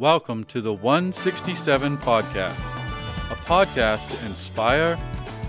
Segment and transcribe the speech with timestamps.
[0.00, 2.58] Welcome to the 167 Podcast,
[3.30, 4.96] a podcast to inspire,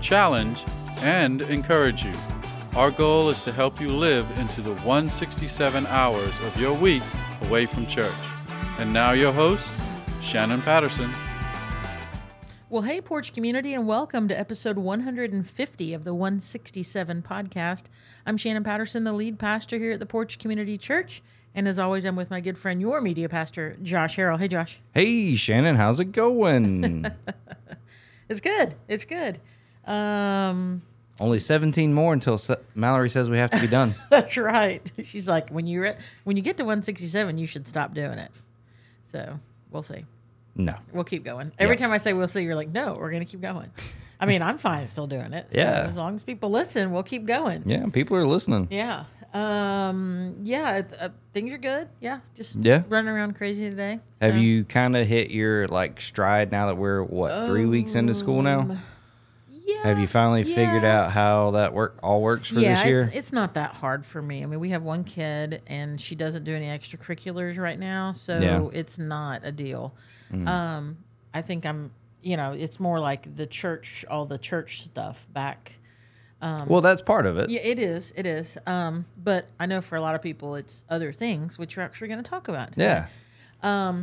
[0.02, 0.62] challenge,
[0.98, 2.12] and encourage you.
[2.76, 7.02] Our goal is to help you live into the 167 hours of your week
[7.44, 8.12] away from church.
[8.78, 9.64] And now, your host,
[10.20, 11.10] Shannon Patterson.
[12.68, 17.84] Well, hey, Porch community, and welcome to episode 150 of the 167 podcast.
[18.26, 21.22] I'm Shannon Patterson, the lead pastor here at the Porch Community Church.
[21.54, 24.38] And as always, I'm with my good friend, your media pastor, Josh Harrell.
[24.38, 24.80] Hey, Josh.
[24.94, 27.06] Hey, Shannon, how's it going?
[28.28, 28.74] It's good.
[28.88, 29.40] It's good.
[29.84, 30.80] Um,
[31.20, 33.94] Only 17 more until Sa- Mallory says we have to be done.
[34.10, 34.90] that's right.
[35.02, 38.30] She's like, when you re- when you get to 167, you should stop doing it.
[39.04, 39.38] So
[39.70, 40.06] we'll see.
[40.56, 40.74] No.
[40.94, 41.52] We'll keep going.
[41.58, 41.80] Every Yeah.
[41.80, 43.70] time I say we'll see, you're like, no, we're going to keep going.
[44.18, 45.48] I mean, I'm fine still doing it.
[45.52, 45.88] So Yeah.
[45.90, 47.64] As long as people listen, we'll keep going.
[47.66, 48.68] Yeah, people are listening.
[48.70, 49.04] Yeah.
[49.32, 50.36] Um.
[50.42, 50.82] Yeah.
[51.00, 51.88] Uh, things are good.
[52.00, 52.20] Yeah.
[52.34, 52.82] Just Yeah.
[52.88, 54.00] running around crazy today.
[54.20, 58.14] Have you kind of hit your like stride now that we're what three weeks into
[58.14, 58.76] school now?
[59.64, 59.82] Yeah.
[59.84, 63.02] Have you finally figured out how that work all works for yeah, this year?
[63.04, 64.42] It's, it's not that hard for me.
[64.42, 68.38] I mean, we have one kid and she doesn't do any extracurriculars right now, so
[68.38, 68.58] Yeah.
[68.58, 68.74] Mm.
[68.74, 69.94] it's not a deal.
[70.46, 70.96] Um,
[71.34, 71.90] I think I'm,
[72.22, 75.78] you know, it's more like the church, all the church stuff back.
[76.42, 77.50] Well, that's part of it.
[77.50, 78.12] Yeah, it is.
[78.16, 78.58] It is.
[78.66, 82.08] Um, but I know for a lot of people, it's other things, which we're actually
[82.08, 82.72] going to talk about.
[82.72, 83.04] Today.
[83.62, 83.94] Yeah.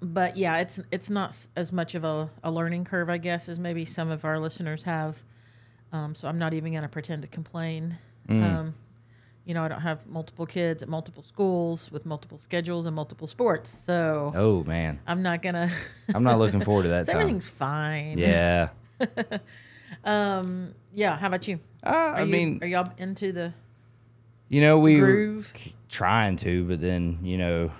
[0.00, 3.58] but yeah, it's it's not as much of a, a learning curve, I guess, as
[3.58, 5.22] maybe some of our listeners have.
[5.92, 7.98] Um, so I'm not even going to pretend to complain.
[8.28, 8.74] Um,
[9.44, 13.26] you know, I don't have multiple kids at multiple schools with multiple schedules and multiple
[13.26, 15.70] sports, so Oh man, I'm not gonna.
[16.14, 18.18] I'm not looking forward to that so everything's fine.
[18.18, 18.70] Yeah.
[20.04, 21.16] Yeah.
[21.18, 21.60] How about you?
[21.82, 23.52] Uh, I you, mean, are y'all into the
[24.48, 25.52] you know, we were groove?
[25.88, 27.72] trying to, but then you know,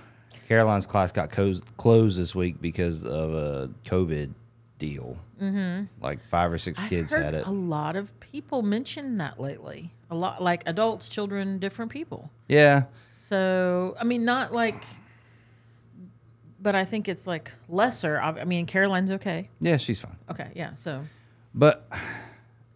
[0.49, 4.33] Caroline's class got cos- closed this week because of a COVID
[4.79, 5.19] deal.
[5.41, 5.85] Mm-hmm.
[6.03, 7.47] Like five or 6 I've kids had it.
[7.47, 9.93] a lot of people mention that lately.
[10.11, 12.31] A lot, like adults, children, different people.
[12.49, 12.85] Yeah.
[13.17, 14.85] So, I mean, not like,
[16.61, 18.21] but I think it's like lesser.
[18.21, 19.49] I mean, Caroline's okay.
[19.61, 20.17] Yeah, she's fine.
[20.31, 20.75] Okay, yeah.
[20.75, 21.05] So,
[21.55, 21.87] But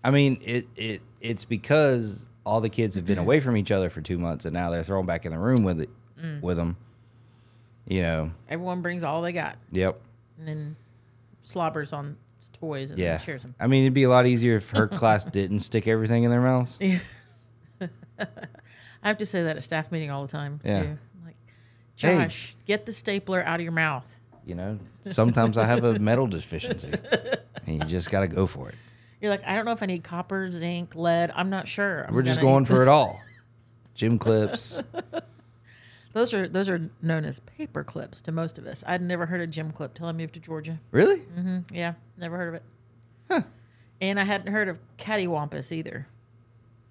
[0.04, 3.90] I mean, it it it's because all the kids have been away from each other
[3.90, 5.90] for two months, and now they're thrown back in the room with it
[6.20, 6.40] Mm.
[6.40, 6.76] with them.
[7.86, 8.30] You know.
[8.48, 9.98] everyone brings all they got Yep.
[10.38, 10.76] and then
[11.42, 12.16] slobbers on
[12.60, 13.18] toys and Yeah.
[13.18, 13.54] shares them.
[13.60, 16.40] I mean, it'd be a lot easier if her class didn't stick everything in their
[16.42, 16.76] mouths.
[16.80, 16.98] Yeah.
[18.20, 20.58] I have to say that at staff meeting all the time.
[20.62, 20.68] Too.
[20.70, 20.94] Yeah.
[21.24, 21.36] Like,
[21.96, 22.18] Hey.
[22.18, 24.17] Josh, get the stapler out of your mouth.
[24.48, 24.78] You know.
[25.04, 26.90] Sometimes I have a metal deficiency,
[27.66, 28.74] and you just got to go for it.
[29.20, 31.30] You're like, I don't know if I need copper, zinc, lead.
[31.34, 32.04] I'm not sure.
[32.08, 33.20] I'm We're just going for it all.
[33.94, 34.82] Gym clips.
[36.14, 38.82] Those are those are known as paper clips to most of us.
[38.86, 40.80] I'd never heard of gym clip till I moved to Georgia.
[40.90, 41.18] Really?
[41.18, 42.62] hmm Yeah, never heard of it.
[43.30, 43.42] Huh.
[44.00, 46.08] And I hadn't heard of cattywampus either.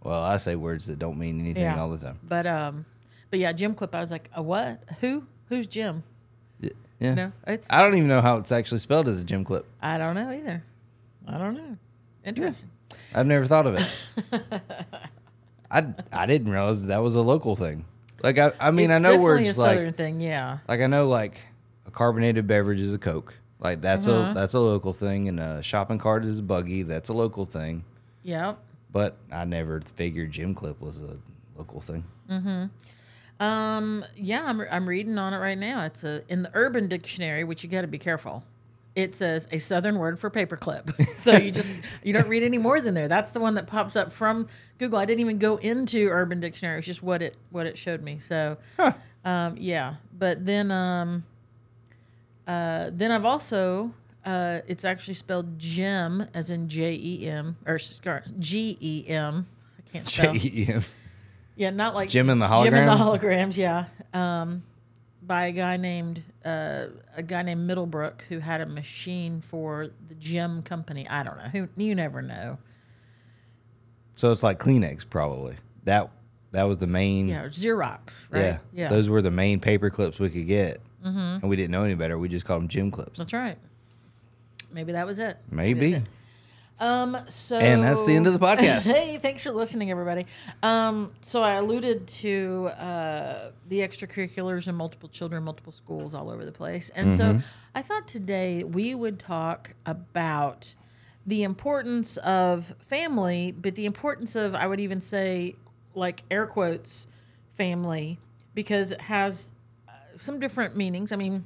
[0.03, 1.81] Well, I say words that don't mean anything Yeah.
[1.81, 2.19] all the time.
[2.23, 2.85] But um,
[3.31, 3.93] but yeah, gym clip.
[3.95, 4.83] I was like, a what?
[5.01, 5.23] Who?
[5.49, 6.03] Who's Jim?
[6.99, 7.13] Yeah.
[7.13, 9.65] No, it's I don't even know how it's actually spelled as a gym clip.
[9.81, 10.63] I don't know either.
[11.27, 11.77] I don't know.
[12.25, 12.69] Interesting.
[13.13, 14.61] I've never thought of it.
[15.71, 17.85] I I didn't realize that was a local thing.
[18.23, 20.21] Like I I mean It's I know words a like southern thing.
[20.21, 20.59] Yeah.
[20.67, 21.39] like I know like
[21.85, 23.35] a carbonated beverage is a Coke.
[23.59, 24.31] Like that's Uh-huh.
[24.31, 26.83] a that's a local thing, and a shopping cart is a buggy.
[26.83, 27.83] That's a local thing.
[28.23, 28.59] Yep.
[28.91, 31.17] But I never figured gym clip was a
[31.57, 32.03] local thing.
[33.39, 34.03] Um.
[34.15, 35.85] Yeah, I'm I'm reading on it right now.
[35.85, 38.43] It's a in the Urban Dictionary, which you got to be careful.
[38.95, 41.05] It says a southern word for paperclip.
[41.15, 43.07] so you just you don't read any more than there.
[43.07, 44.47] That's the one that pops up from
[44.79, 44.97] Google.
[44.97, 46.79] I didn't even go into Urban Dictionary.
[46.79, 48.17] It's just what it what it showed me.
[48.17, 48.93] So, huh.
[49.23, 49.95] um, yeah.
[50.17, 51.23] But then um,
[52.47, 53.93] uh, then I've also
[54.25, 57.79] uh, it's actually spelled gem as in J E M or
[58.39, 59.45] G E M.
[59.77, 60.33] I can't spell.
[60.33, 60.83] J-E-M.
[61.57, 62.63] Yeah, not like Jem and the holograms.
[62.63, 63.57] Jem and the Holograms?
[63.57, 64.63] Yeah, um,
[65.23, 66.85] by a guy named uh,
[67.15, 71.07] a guy named Middlebrook who had a machine for the Gem company.
[71.09, 71.67] I don't know who.
[71.75, 72.59] You never know.
[74.15, 75.55] So it's like Kleenex probably.
[75.83, 76.11] That
[76.51, 77.27] that was the main.
[77.27, 78.27] Yeah, Xerox.
[78.31, 78.41] Right.
[78.41, 78.89] Yeah, Yeah.
[78.89, 81.17] Those were the main paper clips we could get, mm-hmm.
[81.17, 82.19] and we didn't know any better.
[82.19, 83.17] We just called them gym clips.
[83.17, 83.57] That's right.
[84.71, 85.37] Maybe that was it.
[85.49, 85.93] Maybe.
[85.93, 86.09] it.
[86.79, 87.17] Um.
[87.27, 87.57] So.
[87.57, 88.91] And that's the end of the podcast.
[88.95, 90.25] hey, thanks for listening, everybody.
[90.61, 91.11] Um.
[91.21, 96.51] So I alluded to uh, the extracurriculars and multiple children, multiple schools all over the
[96.51, 97.39] place, and Mm-hmm.
[97.39, 100.75] so I thought today we would talk about
[101.25, 105.55] the importance of family, but the importance of I would even say,
[105.93, 107.07] like air quotes,
[107.53, 108.19] family,
[108.53, 109.51] because it has
[109.89, 111.11] uh, some different meanings.
[111.11, 111.45] I mean,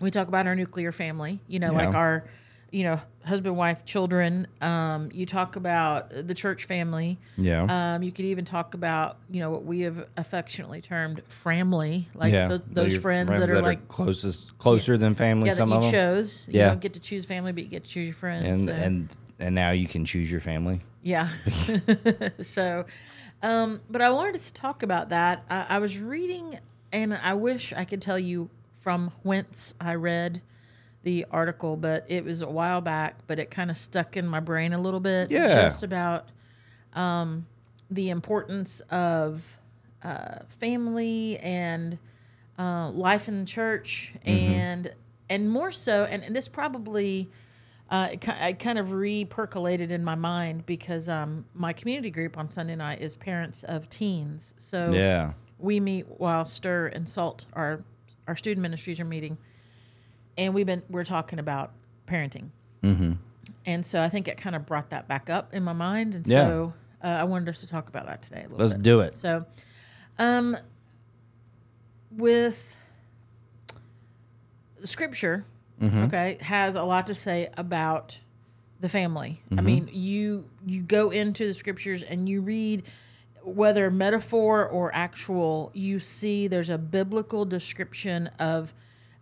[0.00, 2.24] we talk about our nuclear family, you know, like our,
[2.70, 4.46] you know, husband, wife, children.
[4.60, 7.18] Um, you talk about the church family.
[7.36, 7.94] Yeah.
[7.96, 12.32] Um, you could even talk about, you know, what we have affectionately termed family, like
[12.32, 12.48] yeah.
[12.48, 15.48] th- those Your friends, that are like, closest, closer than family.
[15.48, 15.90] yeah, that you of them.
[15.90, 16.48] chose.
[16.48, 16.68] You Yeah.
[16.68, 18.46] don't get to choose family, but you get to choose your friends.
[18.46, 20.80] and so- and and now you can choose your family.
[21.02, 21.28] yeah.
[22.40, 22.84] so,
[23.42, 25.44] um, but I wanted to talk about that.
[25.50, 26.58] I, I was reading,
[26.92, 28.48] and I wish I could tell you
[28.80, 30.40] from whence I read
[31.06, 34.40] the article, but it was a while back, but it kind of stuck in my
[34.40, 35.30] brain a little bit.
[35.30, 35.46] Yeah.
[35.62, 36.26] Just about
[36.94, 37.46] um,
[37.92, 39.56] the importance of
[40.02, 41.96] uh, family and
[42.58, 44.90] uh, life in the church, and
[45.30, 47.28] and more so, and, and this probably
[47.88, 52.50] uh, it, it kind of re-percolated in my mind because um, my community group on
[52.50, 54.54] Sunday night is parents of teens.
[54.58, 55.34] So Yeah.
[55.60, 57.84] we meet while Stir and Salt, our
[58.26, 59.38] our student ministries, are meeting,
[60.38, 61.72] and we've been we're talking about
[62.06, 62.50] parenting.
[62.82, 63.12] Mm-hmm.
[63.64, 66.26] And so I think it kind of brought that back up in my mind, and
[66.26, 66.46] Yeah.
[66.46, 66.72] so
[67.02, 68.40] uh, I wanted us to talk about that today.
[68.40, 68.82] A little Let's bit.
[68.82, 69.14] do it.
[69.16, 69.44] So,
[70.18, 70.56] um,
[72.10, 72.76] with
[74.80, 75.44] the scripture,
[75.80, 76.04] Mm-hmm.
[76.04, 78.18] okay, has a lot to say about
[78.80, 79.42] the family.
[79.50, 79.66] I Mm-hmm.
[79.66, 82.82] mean, you you go into the scriptures and you read
[83.42, 88.72] whether metaphor or actual, you see there's a biblical description of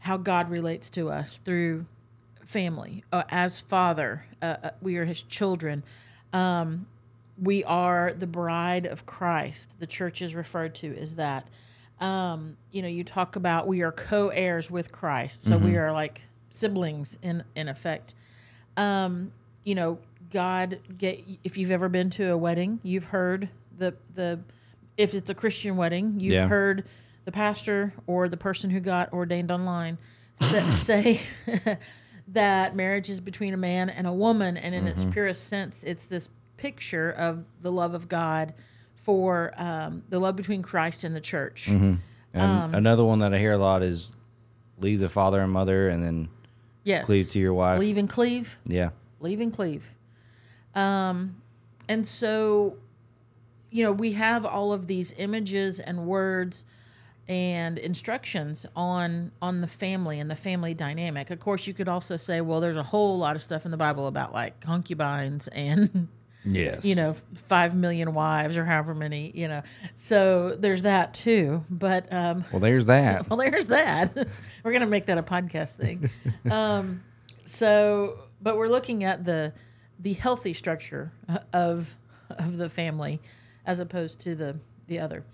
[0.05, 1.87] how God relates to us through
[2.45, 3.03] family.
[3.11, 5.83] Uh, as father, uh, uh, we are his children.
[6.35, 6.87] Um,
[7.43, 9.77] we are the bride of Christ.
[9.79, 11.49] The church is referred to as that.
[12.01, 16.21] Um, you know, you talk about we are co-heirs with Christ, so we are like
[16.51, 18.15] siblings in in effect.
[18.77, 19.33] Um,
[19.65, 19.99] you know,
[20.31, 23.49] God get if you've ever been to a wedding, you've heard
[23.79, 24.41] the the
[24.99, 26.49] if it's a Christian wedding, you've Yeah.
[26.49, 26.85] heard
[27.25, 29.99] the pastor or the person who got ordained online
[30.35, 31.21] say,
[32.29, 36.07] that marriage is between a man and a woman, and in its purest sense, it's
[36.07, 38.55] this picture of the love of God
[38.95, 41.69] for um, the love between Christ and the church.
[41.69, 42.01] And
[42.35, 44.15] Um, another one that I hear a lot is
[44.79, 46.29] leave the father and mother and then
[46.83, 47.79] Yes, cleave to your wife.
[47.79, 48.59] leave and cleave.
[48.67, 48.91] Yeah.
[49.21, 49.87] leave and cleave.
[50.75, 51.41] Um,
[51.89, 52.79] and so,
[53.71, 56.65] you know, we have all of these images and words
[57.29, 61.31] and instructions on on the family and the family dynamic.
[61.31, 63.77] Of course, you could also say, well, there's a whole lot of stuff in the
[63.77, 66.09] Bible about like concubines and
[66.47, 66.85] Yes.
[66.85, 69.63] you know five million wives or however many you know.
[69.95, 71.65] So there's that too.
[71.71, 73.29] But um, Well, there's that.
[73.31, 74.15] well, there's that.
[74.63, 76.11] we're gonna make that a podcast thing.
[76.51, 77.03] um,
[77.47, 79.55] so, but we're looking at the
[79.99, 81.13] the healthy structure
[81.55, 81.97] of
[82.29, 83.21] of the family
[83.65, 84.57] as opposed to the
[84.87, 85.25] the other.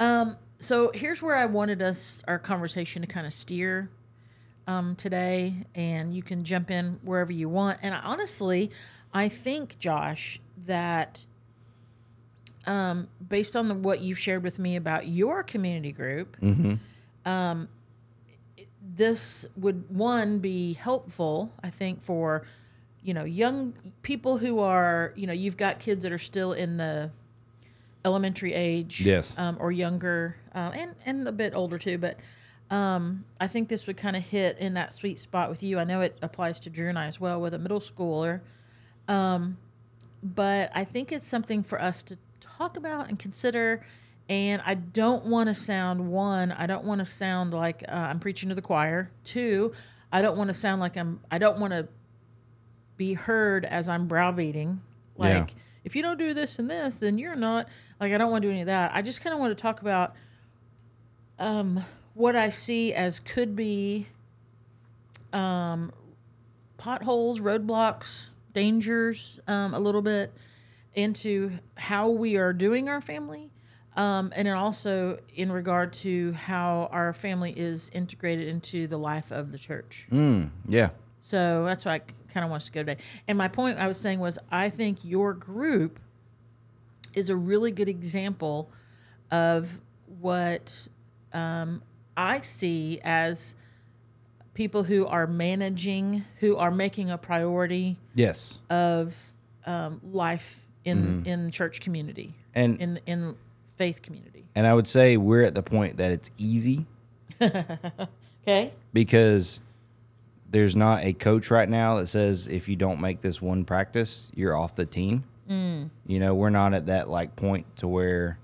[0.00, 3.90] Um, so here's where I wanted us our conversation to kind of steer
[4.66, 7.78] um, today, and you can jump in wherever you want.
[7.82, 8.70] And I, honestly,
[9.14, 11.24] I think Josh that
[12.66, 16.36] um, based on the, what you've shared with me about your community group,
[17.24, 17.68] um,
[18.96, 21.52] this would one be helpful.
[21.62, 22.44] I think for
[23.02, 26.76] you know young people who are you know you've got kids that are still in
[26.76, 27.10] the
[28.04, 29.34] elementary age, Yes.
[29.36, 32.18] um, or younger, uh, and and a bit older too, but.
[32.70, 35.78] Um, I think this would kind of hit in that sweet spot with you.
[35.78, 38.42] I know it applies to Drew and I as well with a middle schooler
[40.22, 43.84] but I think it's something for us to talk about and consider.
[44.28, 46.52] And I don't want to sound one.
[46.52, 49.10] I don't want to sound like uh, I'm preaching to the choir.
[49.24, 49.72] Two,
[50.12, 51.20] I don't want to sound like I'm.
[51.30, 51.88] I don't want to
[52.96, 54.80] be heard as I'm browbeating.
[55.16, 55.62] Like Yeah.
[55.84, 57.68] if you don't do this and this, then you're not.
[58.00, 58.90] Like I don't want to do any of that.
[58.94, 60.14] I just kind of want to talk about
[61.38, 64.06] um, what I see as could be
[65.32, 65.92] um,
[66.76, 70.32] potholes, roadblocks, dangers, um, a little bit
[70.94, 73.50] into how we are doing our family,
[73.96, 79.30] um, and then also in regard to how our family is integrated into the life
[79.30, 80.06] of the church.
[80.10, 80.90] Mm, yeah.
[81.20, 81.98] So that's why I
[82.32, 82.96] kind of want us to go today.
[83.26, 86.00] And my point I was saying was I think your group
[87.14, 88.70] is a really good example
[89.30, 89.80] of
[90.20, 90.88] what
[91.32, 91.82] um,
[92.16, 93.54] I see as
[94.54, 98.58] people who are managing, who are making a priority Yes.
[98.70, 99.32] of
[99.66, 103.36] um, life in in church community, And in in
[103.76, 104.44] faith community.
[104.56, 106.86] and I would say we're at the point that it's easy
[108.42, 108.72] Okay.
[108.92, 109.60] because
[110.50, 114.30] there's not a coach right now that says if you don't make this one practice,
[114.34, 115.24] you're off the team.
[115.48, 115.90] Mm.
[116.06, 118.38] You know, we're not at that like point to where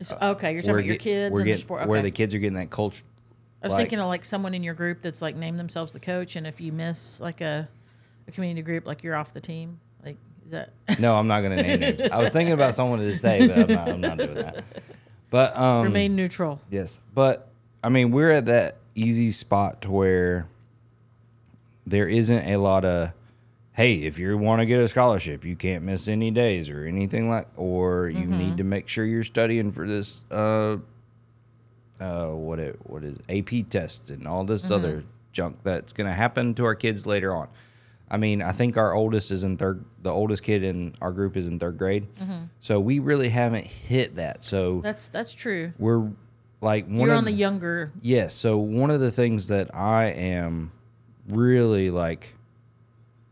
[0.00, 1.80] So- okay, you're talking about your get- kids we're and getting, the sport.
[1.82, 1.90] Okay.
[1.90, 3.04] where the kids are getting that culture
[3.62, 6.36] I was thinking of like someone in your group that's like named themselves the coach,
[6.36, 7.68] and if you miss like a,
[8.28, 9.80] a community group, like you're off the team.
[10.04, 10.70] Like is that?
[11.00, 12.02] No, I'm not going to name names.
[12.04, 14.64] I was thinking about someone to say, but I'm not, I'm not doing that.
[15.30, 16.58] But um, Remain neutral.
[16.70, 17.48] Yes, but
[17.84, 20.46] I mean, we're at that easy spot to where
[21.86, 23.10] there isn't a lot of,
[23.78, 27.30] hey, if you want to get a scholarship, you can't miss any days or anything
[27.30, 30.78] like, or you need to make sure you're studying for this, uh,
[32.00, 36.12] uh, what it what is AP test and all this other junk that's going to
[36.12, 37.46] happen to our kids later on.
[38.10, 39.84] I mean, I think our oldest is in third.
[40.02, 42.08] The oldest kid in our group is in third grade,
[42.58, 44.42] so we really haven't hit that.
[44.42, 45.72] So That's that's true.
[45.78, 46.10] we're
[46.60, 47.92] like one You're of on the younger.
[48.02, 50.72] yes so one of the things that i am
[51.28, 52.34] really like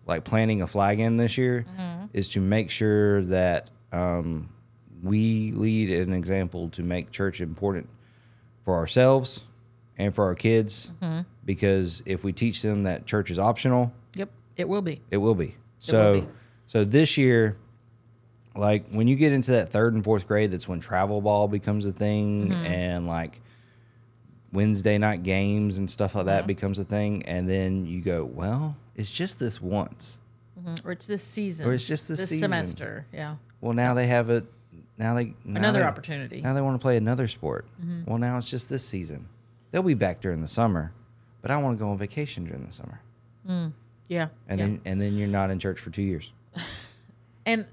[0.07, 1.67] like planting a flag in this year
[2.13, 4.49] is to make sure that um,
[5.03, 7.89] we lead an example to make church important
[8.65, 9.43] for ourselves
[9.99, 10.91] and for our kids
[11.45, 15.01] because if we teach them that church is optional Yep, it will be.
[15.11, 15.55] it will be.
[15.81, 16.27] So will be.
[16.67, 17.57] so this year,
[18.55, 21.85] like when you get into that third and fourth grade, that's when travel ball becomes
[21.87, 22.65] a thing Mm-hmm.
[22.67, 23.41] and like
[24.53, 27.25] Wednesday night games and stuff like that becomes a thing.
[27.25, 30.19] And then you go, Well, it's just this once.
[30.85, 31.69] Or it's this season.
[31.69, 32.39] Or it's just this season.
[32.39, 33.07] semester.
[33.13, 33.37] Yeah.
[33.61, 34.45] Well now they have it
[34.99, 36.41] now they now Another they- opportunity.
[36.41, 37.67] Now they want to play another sport.
[37.81, 38.11] Mm-hmm.
[38.11, 39.29] Well now it's just this season.
[39.71, 40.93] They'll be back during the summer.
[41.43, 43.01] But I want to go on vacation during the summer.
[44.09, 44.29] Yeah.
[44.49, 44.67] And yeah.
[44.67, 46.33] then and then you're not in church for two years.
[47.47, 47.67] and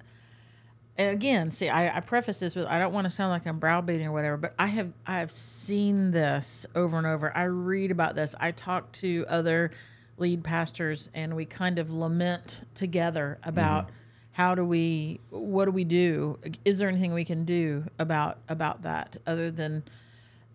[0.97, 4.05] again, see, I, I preface this with I don't want to sound like I'm browbeating
[4.05, 7.35] or whatever, but I have I have seen this over and over.
[7.35, 8.35] I read about this.
[8.39, 9.71] I talk to other
[10.17, 13.95] lead pastors, and we kind of lament together about mm-hmm.
[14.33, 16.39] how do we, what do we do?
[16.65, 19.83] Is there anything we can do about about that other than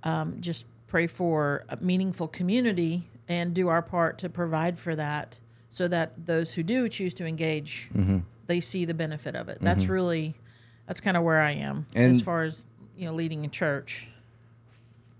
[0.05, 5.39] um, just pray for a meaningful community and do our part to provide for that
[5.71, 8.19] so that those who do choose to engage mm-hmm.
[8.47, 9.59] they see the benefit of it?
[9.61, 9.93] That's mm-hmm.
[9.93, 10.35] really
[10.89, 14.09] that's kind of where i am as far as you know leading a church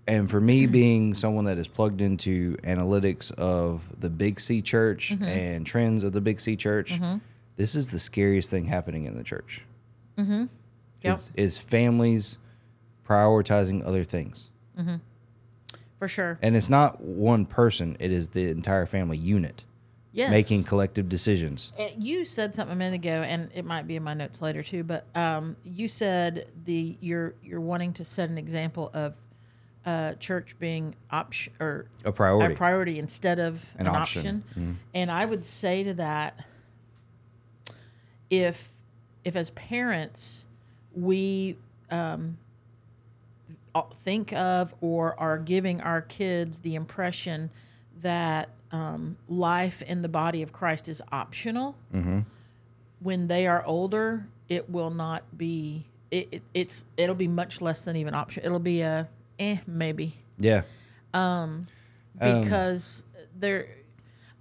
[0.09, 0.71] and for me mm-hmm.
[0.71, 5.23] being someone that is plugged into analytics of the big c church mm-hmm.
[5.23, 7.17] and trends of the big c church mm-hmm.
[7.55, 9.63] this is the scariest thing happening in the church.
[11.01, 11.17] Yep.
[11.17, 12.39] is, is families
[13.07, 14.49] prioritizing other things.
[15.97, 16.39] For sure.
[16.41, 19.63] And it's not one person it is the entire family unit
[20.11, 20.31] yes.
[20.31, 21.73] making collective decisions.
[21.77, 24.63] Uh, you said something a minute ago and it might be in my notes later
[24.63, 29.13] too but um, you said the you're you're wanting to set an example of
[29.89, 34.43] uh, church being option or a priority a priority instead of An an, option.
[34.49, 34.79] option.
[34.93, 36.45] And I would say to that,
[38.29, 38.71] if
[39.23, 40.45] if as parents
[40.93, 41.57] we
[41.89, 42.37] um,
[43.95, 47.49] think of or are giving our kids the impression
[48.01, 51.75] that um, life in the body of Christ is optional,
[52.99, 55.85] when they are older, it will not be.
[56.11, 58.43] It, it, it's it'll be much less than even option.
[58.43, 59.07] It'll be a
[59.39, 60.15] eh maybe.
[60.37, 60.61] Yeah.
[61.13, 61.65] Um,
[62.19, 63.03] because
[63.35, 63.67] they're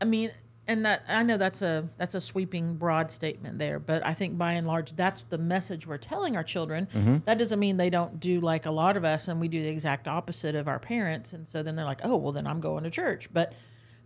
[0.01, 0.31] i mean
[0.67, 4.37] and that i know that's a that's a sweeping broad statement there but i think
[4.37, 6.89] by and large that's the message we're telling our children.
[7.25, 9.69] That doesn't mean they don't do like a lot of us and we do the
[9.69, 11.33] exact opposite of our parents.
[11.33, 13.33] And so then they're like oh well then i'm going to church.
[13.33, 13.55] But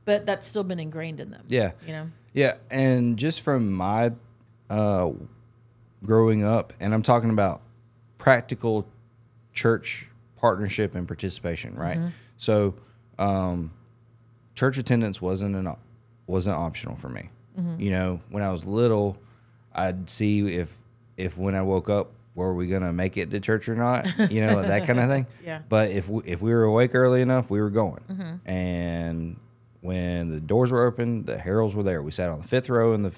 [0.04, 1.72] but that's still been ingrained in them yeah.
[1.86, 2.08] you know?
[2.34, 4.12] Yeah, and just from my
[4.70, 5.10] uh,
[6.04, 7.60] growing up, and I'm talking about
[8.16, 8.86] practical
[9.52, 10.08] church
[10.42, 11.96] partnership and participation, right?
[11.96, 12.08] Mm-hmm.
[12.36, 12.74] So,
[13.18, 13.70] um,
[14.54, 15.74] church attendance wasn't an
[16.26, 17.30] wasn't optional for me.
[17.58, 17.80] Mm-hmm.
[17.80, 19.16] You know, when I was little,
[19.72, 20.76] I'd see if
[21.16, 24.06] if when I woke up, were we gonna make it to church or not?
[24.30, 25.26] You know, that kind of thing.
[25.44, 25.60] Yeah.
[25.68, 28.02] But if we, if we were awake early enough, we were going.
[28.10, 28.50] Mm-hmm.
[28.50, 29.36] And
[29.80, 32.02] when the doors were open, the Harrells were there.
[32.02, 33.16] We sat on the fifth row and the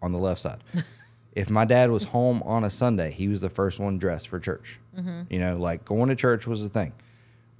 [0.00, 0.64] on the left side.
[1.34, 4.38] if my dad was home on a Sunday, he was the first one dressed for
[4.38, 4.78] church.
[5.30, 6.92] You know, like going to church was a thing.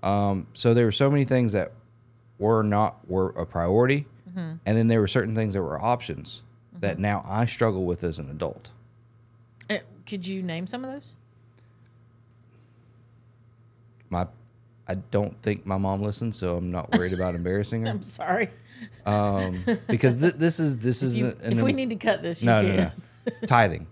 [0.03, 1.73] Um, so there were so many things that
[2.39, 6.43] were not were a priority, and then there were certain things that were options
[6.81, 8.71] that now I struggle with as an adult.
[9.71, 11.15] Eh, could you name some of those
[14.11, 14.27] My,
[14.89, 17.89] I don't think my mom listens, so I'm not worried about embarrassing her.
[17.89, 18.51] i'm sorry
[19.07, 22.43] Um, because th- this is this is you, an, if we need to cut this
[22.43, 22.91] you no, can no no
[23.47, 23.87] tithing.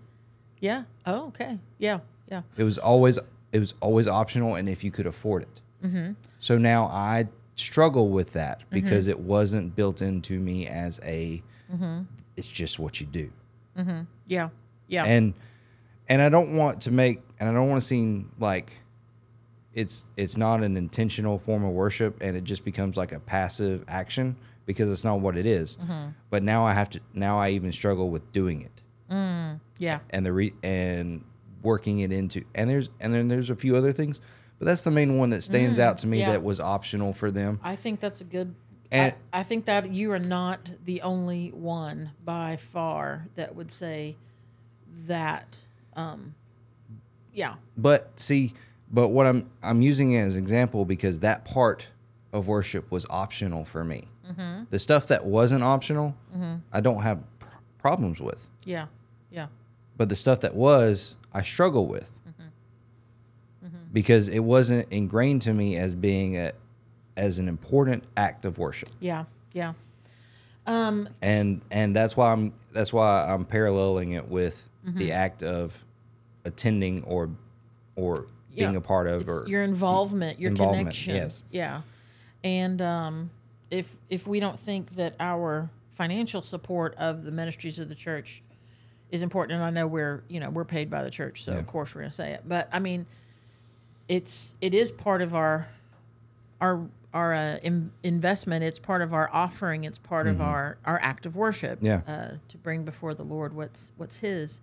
[0.60, 1.98] yeah oh okay yeah
[2.30, 3.18] yeah It was always
[3.52, 5.60] it was always optional, and if you could afford it.
[5.84, 6.12] Mm-hmm.
[6.38, 11.42] So now I struggle with that because it wasn't built into me as a.
[11.72, 12.02] Mm-hmm.
[12.36, 13.30] It's just what you do,
[14.26, 14.48] yeah
[14.86, 15.34] yeah and
[16.08, 18.72] and I don't want to make and I don't want to seem like
[19.74, 23.84] it's it's not an intentional form of worship and it just becomes like a passive
[23.88, 25.76] action because it's not what it is.
[26.30, 28.80] But now I have to now I even struggle with doing it
[29.10, 30.00] Yeah.
[30.10, 31.24] and the re and
[31.62, 34.20] working it into and there's and then there's a few other things,
[34.58, 36.32] but that's the main one that stands out to me yeah.
[36.32, 37.60] that was optional for them.
[37.62, 38.54] I think that's a good.
[38.90, 43.70] And- I, I think that you are not the only one by far that would
[43.70, 44.16] say
[45.06, 45.64] that.
[45.94, 46.34] Um,
[47.32, 47.54] yeah.
[47.76, 48.54] But see,
[48.90, 51.88] but what I'm I'm using it as an example because that part
[52.32, 54.08] of worship was optional for me.
[54.28, 54.64] Mm-hmm.
[54.70, 56.14] The stuff that wasn't optional,
[56.72, 57.46] I don't have pr-
[57.78, 58.46] problems with.
[58.64, 58.86] Yeah.
[59.30, 59.46] Yeah.
[59.96, 62.12] But the stuff that was, I struggle with
[63.92, 66.52] because it wasn't ingrained to me as being a
[67.16, 68.88] as an important act of worship.
[69.00, 69.24] Yeah.
[69.52, 69.72] Yeah.
[70.66, 75.84] Um, and and that's why I'm that's why I'm paralleling it with the act of
[76.44, 77.30] attending or
[77.96, 81.14] or being a part of it's or your involvement, your Involvement, connection.
[81.16, 81.42] yes.
[81.50, 81.82] Yeah.
[82.44, 83.30] And um,
[83.70, 88.42] if if we don't think that our financial support of the ministries of the church
[89.10, 91.58] is important, and I know we're you know we're paid by the church, so Yeah.
[91.58, 92.42] of course we're going to say it.
[92.46, 93.06] But I mean,
[94.08, 95.68] it's it is part of our
[96.60, 98.62] our our uh, in, investment.
[98.64, 99.84] It's part of our offering.
[99.84, 101.78] It's part of our our act of worship.
[101.80, 101.86] Mm-hmm.
[101.86, 102.00] Yeah.
[102.06, 104.60] Uh, to bring before the Lord what's what's His.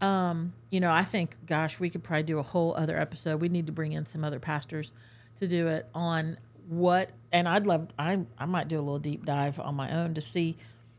[0.00, 3.38] Um, you know, I think, gosh, we could probably do a whole other episode.
[3.42, 4.92] We need to bring in some other pastors
[5.36, 6.38] to do it on
[6.70, 10.14] what, and I'd love, I, I might do a little deep dive on my own
[10.14, 10.56] to see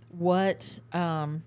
[0.10, 1.42] what um,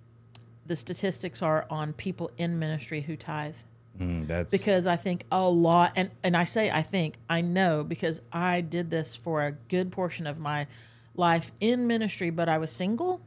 [0.67, 3.57] the statistics are on people in ministry who tithe
[4.01, 7.85] Mm, that's because I think a lot, and, and I say I think, I know
[7.85, 10.67] because I did this for a good portion of my
[11.15, 13.21] life in ministry, but I was single.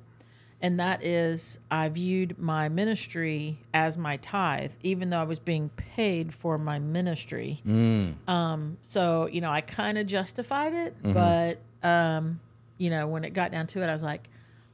[0.60, 5.70] And that is, I viewed my ministry as my tithe, even though I was being
[5.70, 7.62] paid for my ministry.
[8.28, 12.40] Um, so, you know, I kind of justified it, but, um,
[12.80, 14.30] you know, when it got down to it, I was like,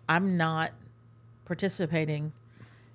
[0.07, 0.71] I'm not
[1.45, 2.31] participating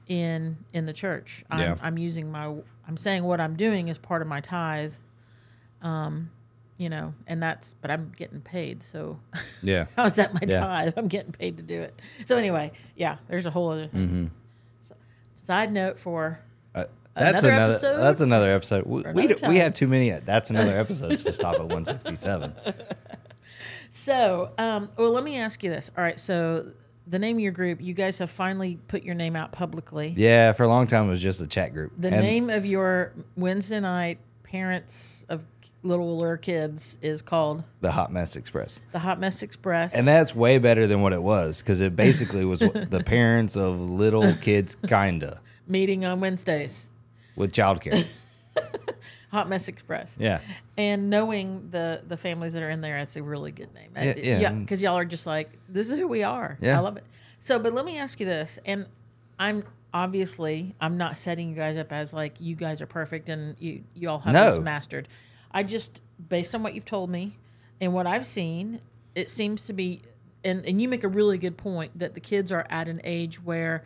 [0.08, 1.44] in in the church.
[1.50, 1.74] I'm, Yeah.
[1.82, 2.54] I'm using my
[2.86, 4.94] I'm saying what I'm doing is part of my tithe.
[5.82, 6.30] Um,
[6.78, 9.18] you know, and that's but I'm getting paid, so
[9.62, 10.60] yeah how's that my Yeah.
[10.60, 10.94] tithe?
[10.96, 12.00] I'm getting paid to do it.
[12.24, 14.06] So anyway, yeah, there's a whole other thing.
[14.08, 14.26] Mm-hmm.
[14.82, 14.94] So,
[15.34, 16.40] side note for
[16.74, 17.98] Uh, that's Another another episode?
[18.00, 18.86] that's another episode.
[18.86, 20.10] We we, another d- we have too many.
[20.10, 22.54] That's another episode to stop at 167.
[23.90, 25.90] so um, well, let me ask you this.
[25.96, 26.72] All right, so
[27.08, 30.14] the name of your group, you guys have finally put your name out publicly.
[30.16, 31.92] Yeah, for a long time it was just a chat group.
[31.98, 35.44] The And name of your Wednesday night parents of
[35.82, 38.80] little littler kids is called the Hot Mess Express.
[38.92, 39.94] the Hot Mess Express.
[39.94, 43.78] And that's way better than what it was because it basically was the parents of
[43.80, 46.90] little kids, kinda, meeting on Wednesdays.
[47.36, 48.04] with childcare.
[49.30, 50.16] Hot Mess Express.
[50.18, 50.40] Yeah.
[50.76, 53.90] And knowing the the families that are in there, it's a really good name.
[53.94, 54.52] Yeah, uh, yeah.
[54.52, 56.56] because y'all are just like, this is who we are.
[56.60, 56.78] Yeah.
[56.78, 57.04] I love it.
[57.38, 58.86] So, but let me ask you this, and
[59.38, 59.64] I'm
[59.94, 63.84] obviously I'm not setting you guys up as like you guys are perfect and you
[63.94, 64.50] you all have No.
[64.50, 65.08] this mastered.
[65.50, 67.38] I just based on what you've told me
[67.80, 68.80] and what I've seen,
[69.14, 70.02] it seems to be,
[70.44, 73.42] and and you make a really good point that the kids are at an age
[73.42, 73.84] where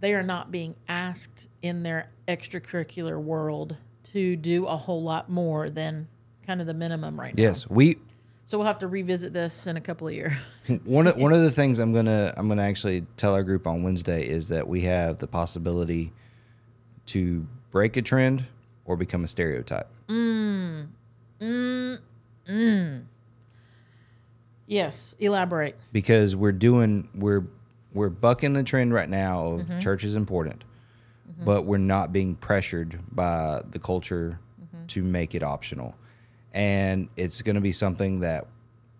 [0.00, 3.76] they are not being asked in their extracurricular world
[4.12, 6.08] to do a whole lot more than
[6.46, 7.42] kind of the minimum right now.
[7.42, 7.96] Yes, we
[8.44, 10.32] So we'll have to revisit this in a couple of years.
[10.84, 13.82] one of, one of the things I'm gonna I'm gonna actually tell our group on
[13.82, 16.12] Wednesday is that we have the possibility
[17.06, 18.44] to break a trend
[18.84, 19.88] or become a stereotype.
[20.08, 20.88] Mm.
[21.40, 21.98] Mm.
[22.48, 23.02] Mm.
[24.66, 25.76] yes, elaborate.
[25.92, 27.44] because we're doing we're
[27.92, 29.78] we're bucking the trend right now of mm-hmm.
[29.80, 30.62] church is important
[31.36, 31.44] Mm-hmm.
[31.44, 34.86] but we're not being pressured by the culture mm-hmm.
[34.86, 35.94] to make it optional.
[36.54, 38.46] And it's going to be something that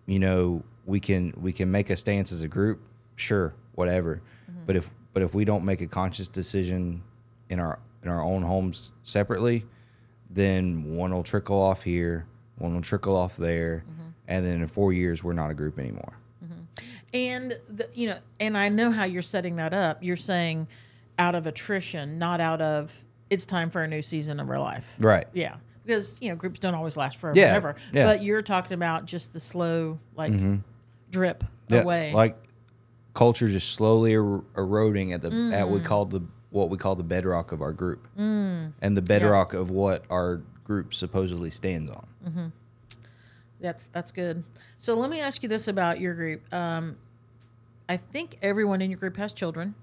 [0.05, 2.79] you know we can we can make a stance as a group
[3.15, 4.21] sure whatever.
[4.51, 4.65] Mm-hmm.
[4.67, 7.01] But if but if we don't make a conscious decision
[7.49, 9.65] in our in our own homes separately
[10.29, 13.83] then one will trickle off here one will trickle off there
[14.27, 16.17] and then in four years we're not a group anymore.
[17.13, 20.03] And the, you know, and I know how you're setting that up.
[20.03, 20.67] You're saying
[21.19, 24.95] out of attrition, not out of it's time for a new season of our life.
[24.99, 25.27] Right.
[25.33, 27.37] Yeah, because you know groups don't always last forever.
[27.39, 27.75] Yeah, Ever.
[27.91, 28.05] yeah.
[28.05, 30.33] But you're talking about just the slow like
[31.11, 32.13] drip Yeah, away.
[32.13, 32.37] Like
[33.13, 35.71] culture just slowly er- eroding at the at Mm.
[35.71, 38.71] we call the what we call the bedrock of our group, mm.
[38.81, 42.51] and the bedrock of what our group supposedly stands on.
[43.59, 44.43] That's that's good.
[44.77, 46.53] So let me ask you this about your group.
[46.53, 46.95] Um,
[47.89, 49.73] I think everyone in your group has children,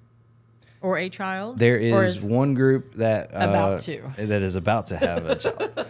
[0.85, 1.59] or a child.
[1.59, 4.03] There is one group that uh, About to.
[4.19, 5.87] that is about to have a child.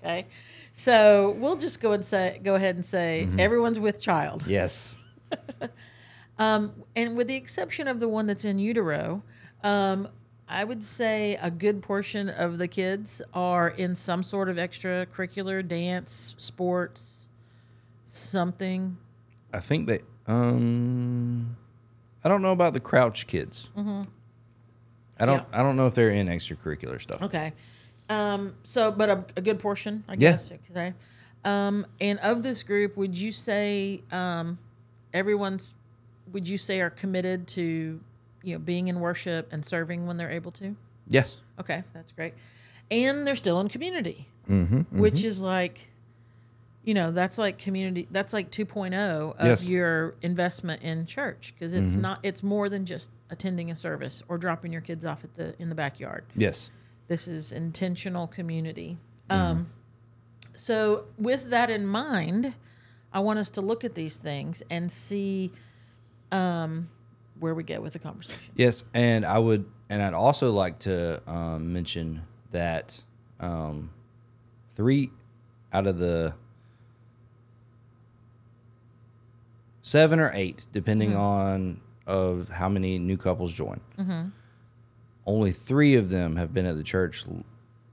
[0.00, 0.26] okay.
[0.72, 4.44] So we'll just go and say, go ahead and say everyone's with child.
[4.46, 4.98] Yes.
[6.36, 9.22] And with the exception of the one that's in utero,
[9.62, 10.08] um,
[10.48, 15.66] I would say a good portion of the kids are in some sort of extracurricular
[15.66, 17.28] dance, sports,
[18.04, 18.96] something.
[19.52, 20.00] I think they.
[20.26, 21.56] Um,
[22.24, 23.70] I don't know about the Crouch kids.
[23.76, 24.02] Mm-hmm.
[25.18, 25.38] I don't.
[25.50, 25.60] Yeah.
[25.60, 27.22] I don't know if they're in extracurricular stuff.
[27.22, 27.52] Okay.
[28.08, 30.94] Um, so, but a, a good portion, I guess could say.
[31.44, 34.58] Um, and of this group, would you say um,
[35.12, 35.74] everyone's,
[36.32, 38.00] would you say are committed to,
[38.42, 40.76] you know, being in worship and serving when they're able to?
[41.06, 41.36] Yes.
[41.60, 42.34] Okay, that's great.
[42.90, 45.90] And they're still in community, mm-hmm, which is like,
[46.82, 49.68] you know, that's like community, that's like 2.0 of Yes.
[49.68, 54.38] your investment in church because it's not, it's more than just attending a service or
[54.38, 56.24] dropping your kids off at the in the backyard.
[56.36, 56.70] Yes.
[57.08, 58.96] This is intentional community.
[59.28, 59.70] Um,
[60.54, 62.54] so, with that in mind,
[63.12, 65.50] I want us to look at these things and see
[66.30, 66.88] um,
[67.40, 68.52] where we go with the conversation.
[68.54, 73.02] Yes, and I would, and I'd also like to um, mention that
[73.40, 73.90] um,
[74.76, 75.10] three
[75.72, 76.34] out of the
[79.82, 83.80] seven or eight, depending on of how many new couples join,
[85.26, 87.44] only three of them have been at the church l-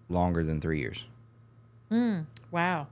[0.10, 1.06] longer than three years.
[2.52, 2.88] Wow.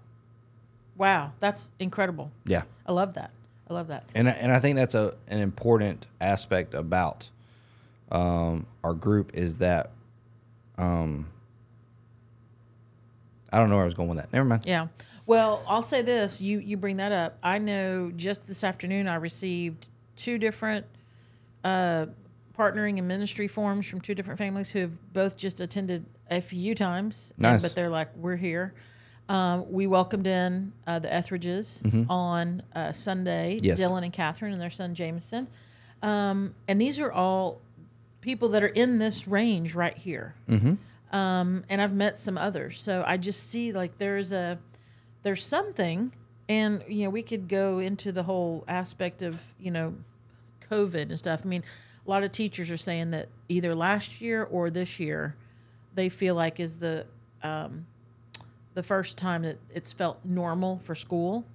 [0.97, 1.31] Wow.
[1.39, 2.31] That's incredible.
[2.45, 3.31] Yeah, I love that.
[3.69, 4.05] I love that.
[4.15, 7.29] and I- and I think that's a an important aspect about
[8.11, 9.91] um, our group is that
[10.77, 11.27] um,
[13.51, 14.31] I don't know where I was going with that.
[14.33, 14.63] Never mind.
[14.65, 14.87] Yeah.
[15.25, 16.41] Well, I'll say this.
[16.41, 17.37] You you bring that up.
[17.43, 20.85] I know just this afternoon I received two different
[21.63, 22.07] uh,
[22.57, 26.75] partnering in ministry forms from two different families who have both just attended a few
[26.75, 27.31] times.
[27.37, 27.61] and- Nice.
[27.61, 28.73] but they're like, we're here.
[29.29, 33.65] Um, we welcomed in uh, the Etheridges on uh, Sunday, Mm-hmm.
[33.65, 33.79] Yes.
[33.79, 35.47] Dylan and Catherine and their son Jameson.
[36.01, 37.61] Um, and these are all
[38.21, 40.33] people that are in this range right here.
[40.49, 40.73] Mm-hmm.
[41.15, 42.81] Um, and I've met some others.
[42.81, 44.57] So I just see like there's a
[45.23, 46.11] there's something,
[46.47, 49.93] and you know we could go into the whole aspect of you know
[50.71, 51.41] COVID and stuff.
[51.43, 51.63] I mean,
[52.05, 55.35] a lot of teachers are saying that either last year or this year,
[55.95, 57.05] they feel like is the
[57.43, 57.85] um,
[58.73, 61.45] the first time that it's felt normal for school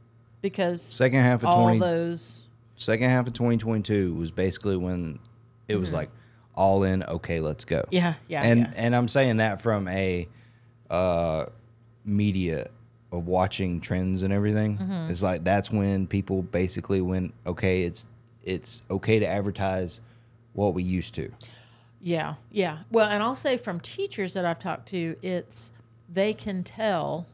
[0.41, 2.47] because Second half of all twenty those
[2.77, 5.19] second half of twenty twenty two was basically when
[5.69, 6.11] it was like
[6.55, 7.03] all in.
[7.03, 7.79] Okay, let's go.
[7.79, 7.95] Mm-hmm.
[7.95, 8.73] yeah yeah and yeah.
[8.77, 10.29] and I'm saying that from a
[10.91, 11.47] uh,
[12.05, 12.69] media
[13.11, 14.79] of watching trends and everything.
[14.79, 15.11] Mm-hmm.
[15.11, 18.07] It's like that's when people basically went, okay, it's
[18.47, 20.01] it's okay to advertise
[20.53, 21.33] what we used to.
[22.01, 22.79] Yeah, yeah.
[22.91, 25.73] Well, and I'll say from teachers that I've talked to, it's
[26.13, 27.27] they can tell,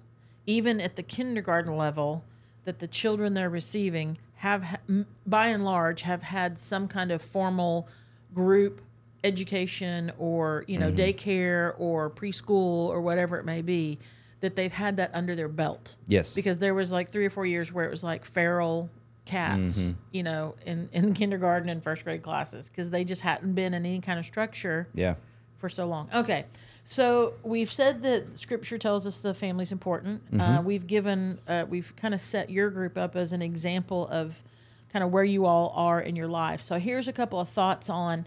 [0.46, 2.24] even at the kindergarten level,
[2.64, 4.78] that the children they're receiving have,
[5.26, 7.88] by and large, have had some kind of formal
[8.32, 8.80] group
[9.24, 11.00] education or you know mm-hmm.
[11.00, 13.98] daycare or preschool or whatever it may be
[14.40, 16.34] that they've had that under their belt Yes.
[16.34, 18.88] because there was like three or four years where it was like feral
[19.30, 19.80] cats,
[20.12, 23.86] you know, in, in kindergarten and first grade classes because they just hadn't been in
[23.86, 25.14] any kind of structure yeah.
[25.56, 26.08] for so long.
[26.14, 26.46] Okay,
[26.84, 30.22] so we've said that Scripture tells us the family's important.
[30.38, 34.42] Uh, we've given, uh, we've kind of set your group up as an example of
[34.92, 36.60] kind of where you all are in your life.
[36.60, 38.26] So here's a couple of thoughts on,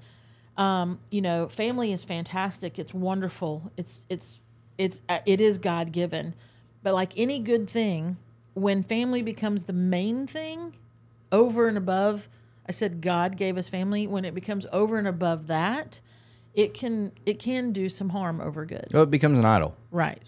[0.57, 2.79] um, you know, family is fantastic.
[2.79, 3.71] It's wonderful.
[3.75, 4.39] It's it's
[4.77, 6.35] it's uh, it is God given,
[6.83, 8.17] but like any good thing,
[8.53, 10.73] when family becomes the main thing,
[11.33, 12.29] over and above,
[12.65, 14.07] I said God gave us family.
[14.07, 15.99] When it becomes over and above that,
[16.53, 18.85] it can it can do some harm over good.
[18.93, 19.75] Oh, it becomes an idol.
[19.91, 20.23] Right,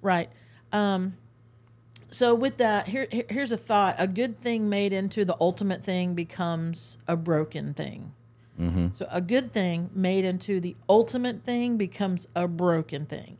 [0.00, 0.30] right.
[0.70, 1.16] Um,
[2.08, 5.82] so with that, here here- here's a thought: a good thing made into the ultimate
[5.82, 8.12] thing becomes a broken thing.
[8.92, 13.38] So a good thing made into the ultimate thing becomes a broken thing.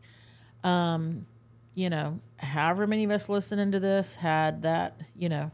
[0.65, 1.27] Um,
[1.75, 5.51] you know, however many of us listening to this had that, you know,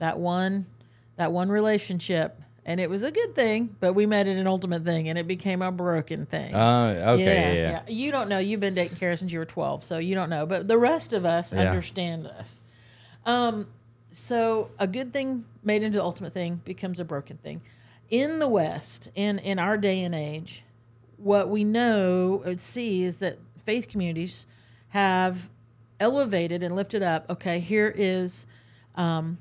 [0.00, 0.66] that one,
[1.16, 4.84] that one relationship, and it was a good thing, but we made it an ultimate
[4.84, 6.54] thing, and it became a broken thing.
[6.54, 7.92] Uh, okay, yeah, yeah.
[7.92, 8.38] You don't know.
[8.38, 10.46] You've been dating Kara since you were 12, so you don't know.
[10.46, 11.68] But the rest of us Yeah.
[11.70, 12.60] understand this.
[13.26, 13.68] Um,
[14.10, 17.62] so a good thing made into the ultimate thing becomes a broken thing.
[18.10, 20.64] In the West, in in our day and age,
[21.16, 24.46] what we know and see is that faith communities
[24.88, 25.48] have
[25.98, 27.30] elevated and lifted up.
[27.30, 28.46] Okay, here is
[28.96, 29.38] um,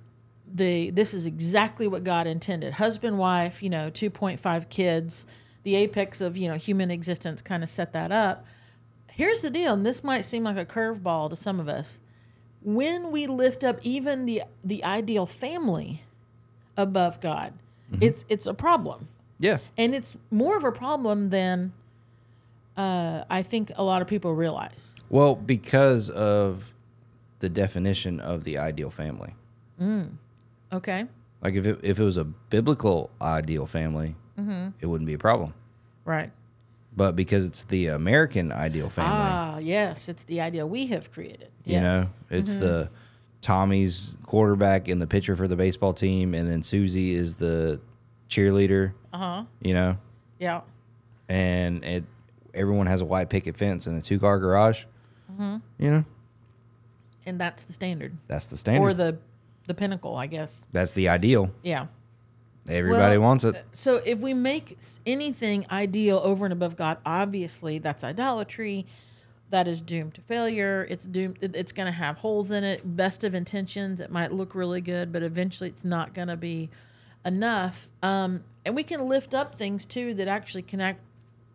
[0.54, 2.74] the this is exactly what God intended.
[2.74, 5.26] Husband, wife, you know, two point five kids,
[5.64, 8.46] the apex of you know human existence, kind of set that up.
[9.12, 12.00] Here's the deal, and this might seem like a curveball to some of us.
[12.64, 16.04] when we lift up even the the ideal family
[16.78, 17.54] above God,
[18.00, 19.08] it's it's a problem,
[19.40, 19.58] Yeah.
[19.78, 21.74] and it's more of a problem than
[22.78, 24.96] uh, I think a lot of people realize.
[25.10, 26.74] Well, because of
[27.40, 29.34] the definition of the ideal family.
[30.74, 31.06] Okay,
[31.42, 34.70] Like if it, if it was a biblical ideal family, Mm-hmm.
[34.80, 35.54] it wouldn't be a problem.
[36.06, 36.32] right.
[36.96, 41.50] But because it's the American ideal family, Ah, yes, it's the ideal we have created.
[41.64, 42.90] you know, it's the
[43.42, 47.80] Tommy's quarterback and the pitcher for the baseball team, and then Susie is the
[48.30, 48.92] cheerleader.
[49.14, 49.44] Uh huh.
[49.62, 49.98] You know,
[50.40, 50.62] Yeah.
[51.30, 52.04] and it
[52.54, 54.84] everyone has a white picket fence and a two car garage.
[55.32, 55.58] Mm-hmm.
[55.80, 56.06] You know,
[57.26, 58.82] And that's the standard, that's the standard.
[58.86, 59.18] or the
[59.68, 60.66] the pinnacle, I guess.
[60.72, 61.52] that's the ideal.
[61.64, 61.88] Yeah.
[62.68, 63.64] Everybody Well, wants it.
[63.72, 68.86] So if we make anything ideal over and above God, obviously that's idolatry.
[69.50, 70.86] That is doomed to failure.
[70.90, 71.40] It's doomed.
[71.42, 72.96] It's going to have holes in it.
[72.96, 74.00] Best of intentions.
[74.00, 76.70] It might look really good, but eventually it's not going to be
[77.26, 77.90] enough.
[78.04, 81.02] Um, and we can lift up things too that actually can act,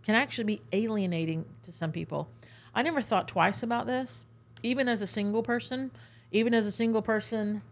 [0.03, 2.29] can actually be alienating to some people.
[2.75, 4.25] I never thought twice about this,
[4.63, 5.91] even as a single person.
[6.33, 7.63] Even as a single person,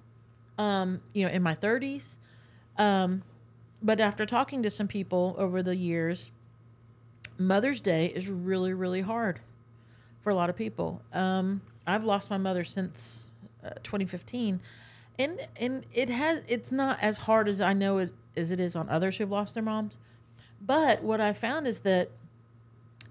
[0.59, 2.19] um, you know, in my thirties.
[2.77, 3.23] Um,
[3.83, 6.31] but after talking to some people over the years,
[7.39, 9.41] Mother's Day is really, really hard
[10.23, 11.03] for a lot of people.
[11.13, 13.31] Um, I've lost my mother since
[13.65, 14.61] uh, 2015,
[15.19, 18.75] and and it has it's not as hard as I know it as it is
[18.75, 19.99] on others who've lost their moms.
[20.61, 22.11] But what I found is that,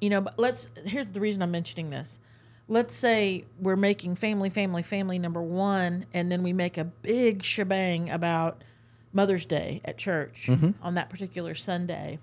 [0.02, 2.20] you know, let's here's the reason I'm mentioning this.
[2.68, 7.44] Let's say we're making family, family, family number one, and then we make a big
[7.44, 8.64] shebang about
[9.12, 10.50] Mother's Day at church
[10.82, 12.20] on that particular Sunday.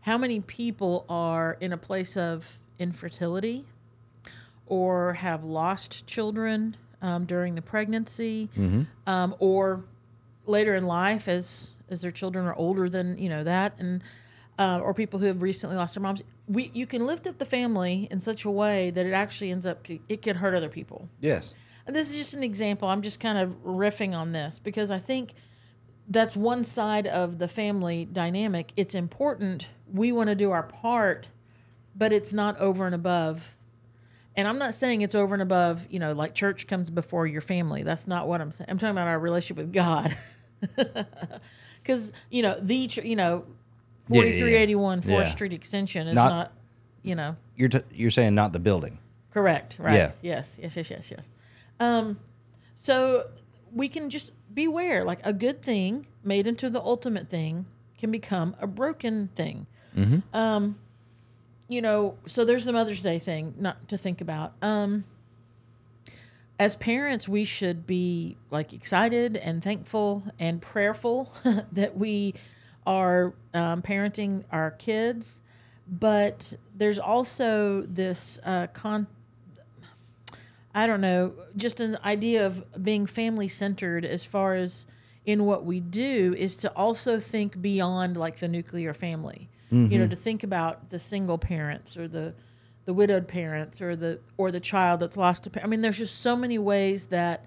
[0.00, 3.64] How many people are in a place of infertility
[4.66, 8.48] or have lost children um, during the pregnancy?
[9.06, 9.84] Um, or
[10.46, 13.74] later in life as as their children are older than you know that?
[13.78, 14.02] And
[14.58, 17.44] uh, or people who have recently lost their moms we you can lift up the
[17.44, 21.08] family in such a way that it actually ends up it could hurt other people
[21.20, 21.52] Yes.
[21.86, 22.88] and this is just an example.
[22.88, 25.34] I'm just kind of riffing on this because I think
[26.08, 28.72] that's one side of the family dynamic.
[28.76, 29.68] It's important.
[29.92, 31.28] We want to do our part,
[31.96, 33.56] but it's not over and above.
[34.36, 37.40] And I'm not saying it's over and above, you know, like church comes before your
[37.40, 37.82] family.
[37.82, 38.68] That's not what I'm saying.
[38.70, 40.16] I'm talking about our relationship with God.
[41.82, 43.44] Because, you know, the, you know.
[44.08, 45.24] 4381 4th Yeah.
[45.28, 46.52] Street Extension is Not- not,
[47.02, 48.98] you know, You're t- you're saying not the building.
[49.30, 49.76] Correct.
[49.78, 49.94] Right.
[49.94, 50.10] Yeah.
[50.22, 50.56] Yes.
[50.60, 50.76] Yes.
[50.76, 50.90] Yes.
[50.90, 51.10] Yes.
[51.10, 51.28] Yes.
[51.80, 52.18] Um,
[52.74, 53.28] so
[53.72, 55.04] we can just beware.
[55.04, 57.66] Like a good thing made into the ultimate thing
[57.98, 59.66] can become a broken thing.
[60.34, 60.78] Um,
[61.68, 62.16] you know.
[62.26, 64.52] So there's the Mother's Day thing, not to think about.
[64.62, 65.04] Um,
[66.58, 71.32] as parents, we should be like excited and thankful and prayerful
[71.72, 72.34] that we
[72.86, 75.40] are um, parenting our kids.
[75.88, 79.06] But there's also this uh, con.
[80.74, 84.86] I don't know, just an idea of being family centered as far as
[85.24, 89.48] in what we do is to also think beyond like the nuclear family.
[89.90, 92.34] You know, to think about the single parents or the
[92.84, 95.66] the widowed parents or the or the child that's lost a parent.
[95.66, 97.44] I mean, there's just so many ways that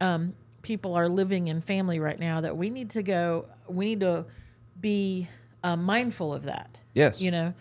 [0.00, 3.46] um, people are living in family right now that we need to go.
[3.68, 4.24] We need to
[4.82, 5.28] be
[5.64, 6.76] uh, mindful of that.
[6.92, 7.22] Yes.
[7.22, 7.54] You know,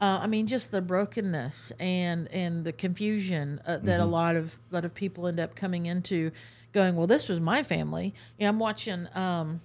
[0.00, 4.58] uh, I mean, just the brokenness and and the confusion uh, that a lot of
[4.70, 6.30] lot of people end up coming into,
[6.72, 8.14] going, well, this was my family.
[8.38, 9.06] You know, I'm watching.
[9.14, 9.60] Um,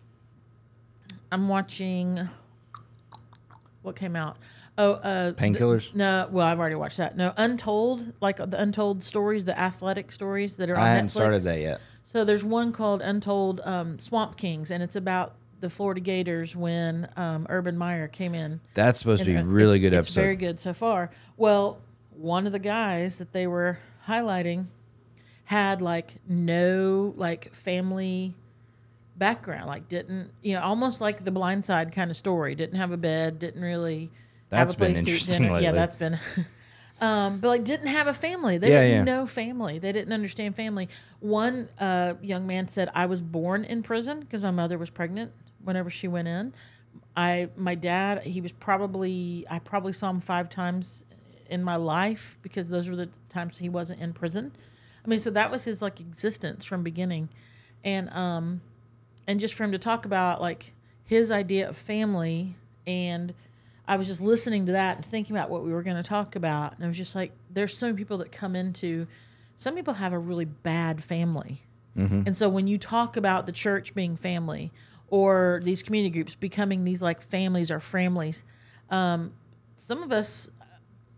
[1.32, 2.28] I'm watching.
[3.82, 4.38] What came out?
[4.78, 5.82] Oh, uh, Painkillers?
[5.82, 7.16] th- No, well, I've already watched that.
[7.16, 11.12] No, Untold, like the Untold stories, the athletic stories that are on I hadn't Netflix.
[11.12, 11.82] started that yet.
[12.02, 17.08] So there's one called Untold um, Swamp Kings, and it's about the Florida Gators when
[17.16, 18.60] um, Urban Meyer came in.
[18.74, 20.22] That's supposed to be a uh, really good it's episode.
[20.22, 21.10] very good so far.
[21.38, 21.80] Well,
[22.12, 24.68] one of the guys that they were highlighting
[25.46, 28.34] had like no like family
[29.16, 32.56] background, like didn't you know almost like the Blind Side kind of story.
[32.56, 34.12] Didn't have a bed, didn't really
[34.50, 35.60] That's have a been place to eat interesting dinner.
[35.62, 36.20] Yeah, that's been.
[37.02, 38.58] Um, but like didn't have a family.
[38.58, 39.16] They Yeah, didn't yeah.
[39.16, 39.78] know family.
[39.78, 40.88] They didn't understand family.
[41.20, 45.34] One uh, young man said, "I was born in prison because my mother was pregnant
[45.64, 46.54] whenever she went in.
[47.16, 51.06] I my dad he was probably I probably saw him five times
[51.50, 54.56] in my life because those were the times he wasn't in prison.
[55.06, 57.30] I mean, so that was his like existence from beginning,
[57.84, 58.62] and um,
[59.28, 60.74] and just for him to talk about like
[61.06, 62.56] his idea of family
[62.88, 63.34] and
[63.88, 66.36] I was just listening to that and thinking about what we were going to talk
[66.36, 69.08] about and I was just like there's so many people that come into
[69.56, 71.64] some people have a really bad family.
[72.28, 74.72] And so when you talk about the church being family
[75.10, 78.44] or these community groups becoming these like families or families,
[78.90, 79.34] um,
[79.78, 80.50] some of us,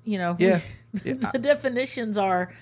[0.04, 0.62] you know, Yeah.
[0.94, 2.54] the definitions are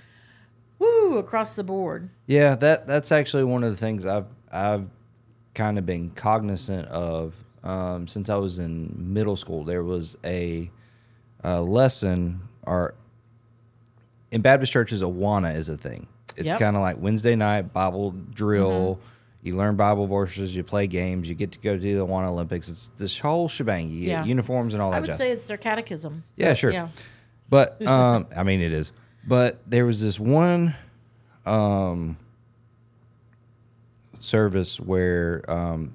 [0.79, 2.09] woo across the board.
[2.25, 4.89] Yeah, that that's actually one of the things I've I've
[5.53, 9.63] kind of been cognizant of um, since I was in middle school.
[9.63, 10.69] There was a,
[11.43, 12.95] a lesson, or
[14.31, 16.07] in Baptist churches, Awana is a thing.
[16.35, 16.59] It's Yep.
[16.59, 18.99] kind of like Wednesday night Bible drill.
[19.43, 22.69] You learn Bible verses, you play games, you get to go to the Awana Olympics.
[22.69, 23.89] It's this whole shebang.
[23.89, 24.19] You Yeah.
[24.21, 25.17] get uniforms and all that I would jazz.
[25.17, 26.23] say it's their catechism.
[26.37, 26.71] Yeah, sure.
[26.71, 26.87] Yeah.
[27.49, 28.93] But um, I mean, it is.
[29.27, 30.75] But there was this one
[31.45, 32.17] um,
[34.19, 35.93] service where um,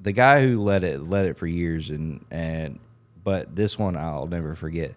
[0.00, 2.78] the guy who led it led it for years, and and
[3.24, 4.94] but this one I'll never forget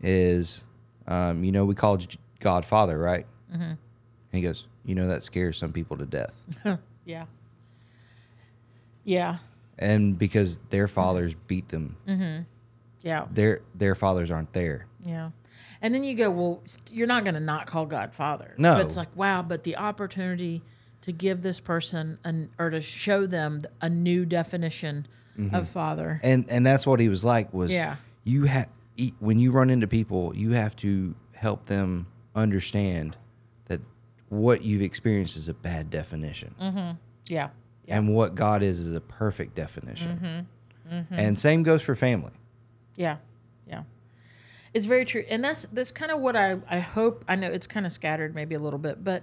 [0.00, 0.62] is
[1.06, 2.06] um, you know we called
[2.40, 3.26] God Father, right?
[3.52, 3.62] Mm-hmm.
[3.62, 3.78] And
[4.32, 6.32] he goes, you know that scares some people to death,
[7.04, 7.26] Yeah.
[9.04, 9.38] Yeah.
[9.78, 12.42] and because their fathers beat them, mm-hmm.
[13.02, 13.26] Yeah.
[13.30, 14.86] their their fathers aren't there.
[15.02, 15.30] Yeah.
[15.80, 16.62] And then you go, well,
[16.92, 18.54] you're not going to not call God Father.
[18.56, 18.76] No.
[18.76, 20.62] But it's like, wow, but the opportunity
[21.00, 25.52] to give this person an, or to show them a new definition mm-hmm.
[25.52, 26.20] of Father.
[26.22, 27.96] and and that's what he was like was Yeah.
[28.22, 28.68] you have
[29.18, 33.16] when you run into people you have to help them understand
[34.32, 36.92] what you've experienced is a bad definition mm-hmm.
[37.26, 37.50] Yeah.
[37.84, 37.98] Yeah.
[37.98, 40.46] and what god is is a perfect definition
[40.88, 40.94] mm-hmm.
[40.96, 41.14] Mm-hmm.
[41.14, 42.32] and same goes for family
[42.96, 43.16] Yeah,
[43.66, 43.82] yeah,
[44.74, 47.24] it's very true, and that's that's kind of what I I hope.
[47.28, 49.22] I know it's kind of scattered, maybe a little bit, but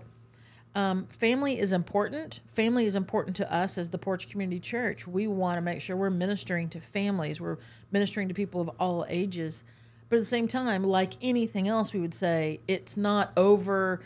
[0.76, 2.40] um, family is important.
[2.52, 5.08] Family is important to us as the Porch Community Church.
[5.08, 7.42] We want to make sure we're ministering to families.
[7.42, 7.58] We're
[7.92, 9.64] ministering to people of all ages,
[10.10, 14.02] but at the same time, like anything else, we would say it's not over.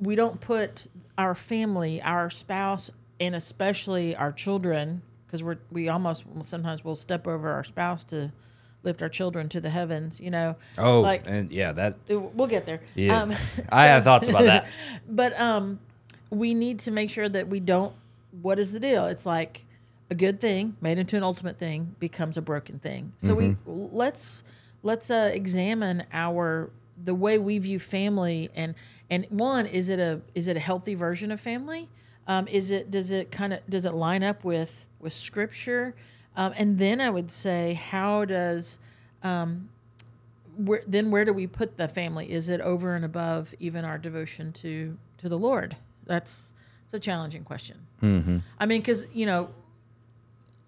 [0.00, 6.24] We don't put our family, our spouse, and especially our children, because we're we almost
[6.42, 8.32] sometimes will step over our spouse to
[8.82, 10.20] lift our children to the heavens.
[10.20, 10.56] You know.
[10.78, 12.80] oh like and yeah that we'll get there.
[12.94, 13.32] yeah Um,
[13.72, 14.66] i have thoughts about that
[15.08, 15.78] but um,
[16.30, 17.94] we need to make sure that we don't.
[18.42, 19.06] What is the deal?
[19.06, 19.64] It's like
[20.10, 23.12] a good thing made into an ultimate thing becomes a broken thing.
[23.18, 24.44] So we let's
[24.82, 26.70] let's uh, examine our
[27.02, 28.74] the way we view family and
[29.14, 31.88] and one is it a is it a healthy version of family?
[32.26, 35.94] Um, is it does it kind of does it line up with with scripture?
[36.36, 38.78] Um, and then I would say how does
[40.56, 42.30] where, then where do we put the family?
[42.30, 45.76] Is it over and above even our devotion to to the Lord?
[46.06, 46.52] That's
[46.84, 47.78] it's a challenging question.
[48.02, 48.38] Mm-hmm.
[48.58, 49.50] I mean, because you know,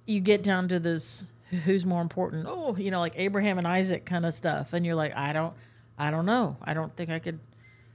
[0.06, 1.26] you get down to this
[1.64, 2.46] who's more important.
[2.48, 5.54] Oh, you know, like Abraham and Isaac kind of stuff, and you're like, I don't,
[5.98, 6.56] I don't know.
[6.62, 7.38] I don't think I could.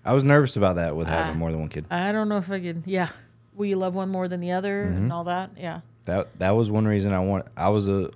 [0.06, 1.12] I was nervous about that with Ah.
[1.24, 2.84] having more than one kid I don't know if I could.
[2.86, 3.10] Yeah,
[3.54, 4.98] will you love one more than the other Mm-hmm.
[4.98, 5.52] and all that?
[5.58, 5.82] Yeah.
[6.06, 8.10] that that was one reason i want i was a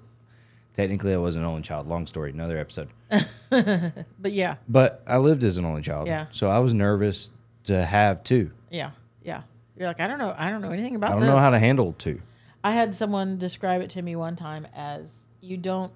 [0.73, 2.89] technically i was an only child long story another episode
[3.49, 6.25] But yeah, but i lived as an only child Yeah.
[6.31, 7.29] so i was nervous
[7.65, 8.91] to have two yeah,
[9.23, 9.41] yeah.
[9.77, 10.33] You're like, I don't know.
[10.37, 11.09] I don't know anything about.
[11.09, 11.29] i don't this.
[11.29, 12.21] know how to handle two
[12.63, 15.91] I had someone describe it to me one time as you don't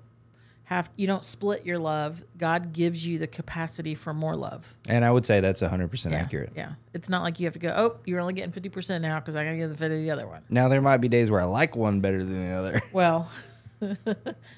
[0.69, 2.23] have you don't split your love.
[2.37, 4.77] God gives you the capacity for more love.
[4.87, 6.51] And I would say that's 100% Yeah, accurate.
[6.55, 7.73] Yeah, it's not like you have to go.
[7.75, 10.11] Oh, you're only getting fifty percent now because I gotta get the fit of the
[10.11, 10.43] other one.
[10.47, 12.81] Now, there might be days where I like one better than the other.
[12.93, 13.31] Well,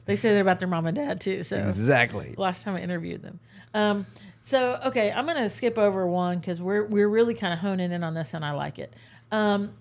[0.06, 1.45] they say that about their mom and dad too.
[1.45, 2.36] So exactly.
[2.38, 3.39] last time I interviewed them.
[3.74, 4.06] Um,
[4.41, 8.04] so okay, I'm gonna skip over one because we're we're really kind of honing in
[8.04, 8.93] on this, and I like it.
[9.32, 9.76] Um,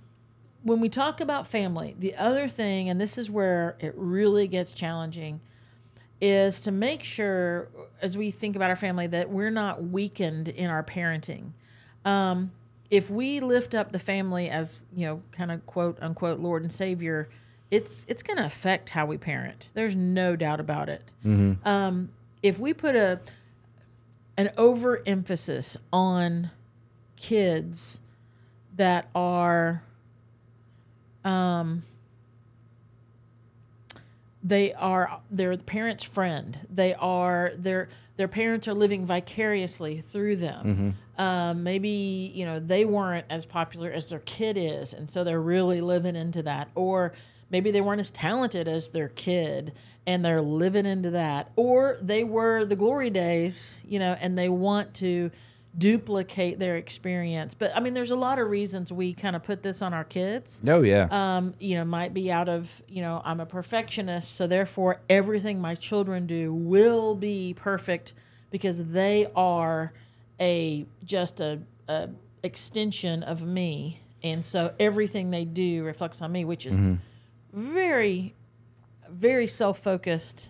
[0.62, 4.70] when we talk about family, the other thing, and this is where it really gets
[4.70, 5.40] challenging,
[6.20, 7.68] is to make sure
[8.02, 11.52] as we think about our family that we're not weakened in our parenting.
[12.04, 12.52] Um,
[12.90, 16.72] if we lift up the family as you know, kind of quote unquote Lord and
[16.72, 17.28] Savior,
[17.70, 19.68] it's it's going to affect how we parent.
[19.74, 21.02] There's no doubt about it.
[21.64, 22.10] Um,
[22.42, 23.20] if we put a
[24.36, 26.50] an overemphasis on
[27.16, 28.00] kids
[28.76, 29.82] that are
[34.42, 36.58] they are their parents' friend.
[36.70, 40.96] They are their their parents are living vicariously through them.
[41.18, 45.40] Um, maybe you know they weren't as popular as their kid is, and so they're
[45.40, 46.70] really living into that.
[46.74, 47.12] Or
[47.50, 49.74] maybe they weren't as talented as their kid,
[50.06, 51.50] and they're living into that.
[51.56, 55.30] Or they were the glory days, you know, and they want to
[55.76, 57.54] duplicate their experience.
[57.54, 60.02] But I mean, there's a lot of reasons we kind of put this on our
[60.04, 61.06] kids No, yeah.
[61.10, 65.60] um, you know, might be out of, you know, I'm a perfectionist, so therefore everything
[65.60, 68.14] my children do will be perfect
[68.50, 69.92] because they are
[70.40, 72.08] a just a, a
[72.42, 76.94] extension of me, and so everything they do reflects on me, which is Mm-hmm.
[77.52, 78.34] very,
[79.08, 80.48] very self focused.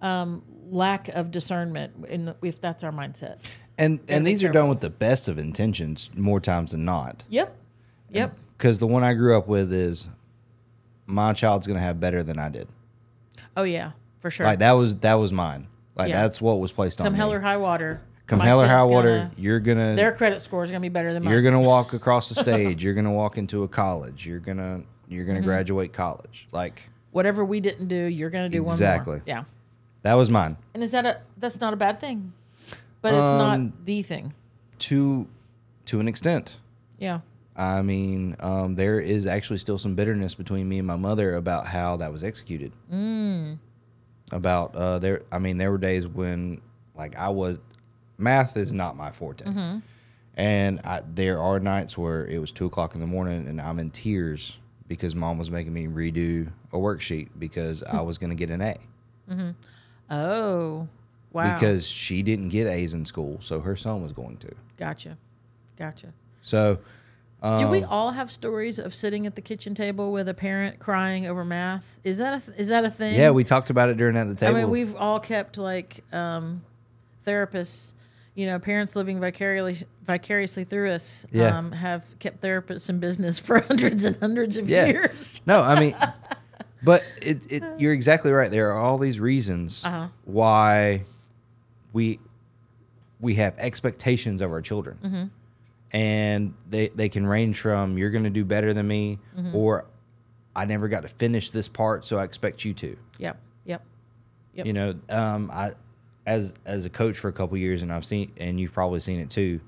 [0.00, 3.38] Um, lack of discernment, in, if that's our mindset.
[3.78, 7.24] And and these are done with the best of intentions more times than not.
[7.28, 7.54] Yep.
[8.10, 8.36] Yep.
[8.56, 10.08] Because the one I grew up with is
[11.06, 12.68] my child's gonna have better than I did.
[13.56, 14.46] Oh yeah, for sure.
[14.46, 15.68] Like that was that was mine.
[15.96, 16.22] Like Yeah.
[16.22, 18.00] that's what was placed Come on hell or high water.
[18.26, 20.80] Come my hell or kid's high water, gonna- you're gonna their credit score is gonna
[20.80, 21.32] be better than mine.
[21.32, 22.82] you're gonna walk across the stage.
[22.84, 24.26] You're gonna walk into a college.
[24.26, 25.34] You're gonna you're Mm-hmm.
[25.34, 26.48] gonna graduate college.
[26.52, 29.12] Like Whatever we didn't do, you're gonna do Exactly.
[29.12, 29.24] one more.
[29.26, 29.44] Yeah.
[30.02, 30.56] that was mine.
[30.74, 32.32] And is that a that's not a bad thing,
[33.02, 34.34] but it's not Um, the thing.
[34.80, 35.28] To
[35.86, 36.58] to an extent.
[36.98, 37.20] Yeah.
[37.56, 41.66] I mean, um, there is actually still some bitterness between me and my mother about
[41.66, 42.72] how that was executed.
[42.92, 43.58] Mm.
[44.30, 46.60] About uh, there, I mean, there were days when,
[46.94, 47.58] like, I was
[48.18, 49.44] math is not my forte,
[50.36, 53.78] and I, there are nights where it was two o'clock in the morning and I'm
[53.78, 58.36] in tears because mom was making me redo a worksheet because I was going to
[58.36, 58.76] get an A
[59.30, 59.50] Mm-hmm.
[60.10, 60.88] Oh.
[61.32, 61.52] Wow.
[61.54, 64.48] because she didn't get A's in school, so her son was going to.
[64.76, 65.16] gotcha.
[65.76, 66.12] Gotcha.
[66.42, 66.78] So
[67.42, 70.78] do we Um, all have stories of sitting at the kitchen table with a parent
[70.80, 72.00] crying over math?
[72.02, 73.14] Is that a th- is that a thing?
[73.14, 74.56] yeah, we talked about it during at the table.
[74.56, 76.62] I mean, we've all kept like um,
[77.26, 77.92] therapists,
[78.34, 81.26] you know, parents living vicariously vicariously through us.
[81.30, 81.56] Yeah.
[81.56, 84.86] Um, have kept therapists in business for hundreds and hundreds of Yeah.
[84.86, 85.42] years.
[85.46, 85.94] No, I mean,
[86.82, 88.50] but it, it you're exactly right.
[88.50, 90.08] There are all these reasons Uh-huh.
[90.24, 91.02] why
[91.92, 92.18] we
[93.20, 95.24] we have expectations of our children, Mm-hmm.
[95.92, 99.54] and they they can range from you're going to do better than me, Mm-hmm.
[99.56, 99.84] or
[100.54, 102.96] I never got to finish this part, so I expect you to.
[103.18, 103.38] Yep.
[103.64, 103.82] Yep.
[104.54, 104.66] Yep.
[104.66, 105.72] You know, um, I
[106.26, 109.20] as as a coach for a couple years, and I've seen, and you've probably seen
[109.20, 109.60] it too.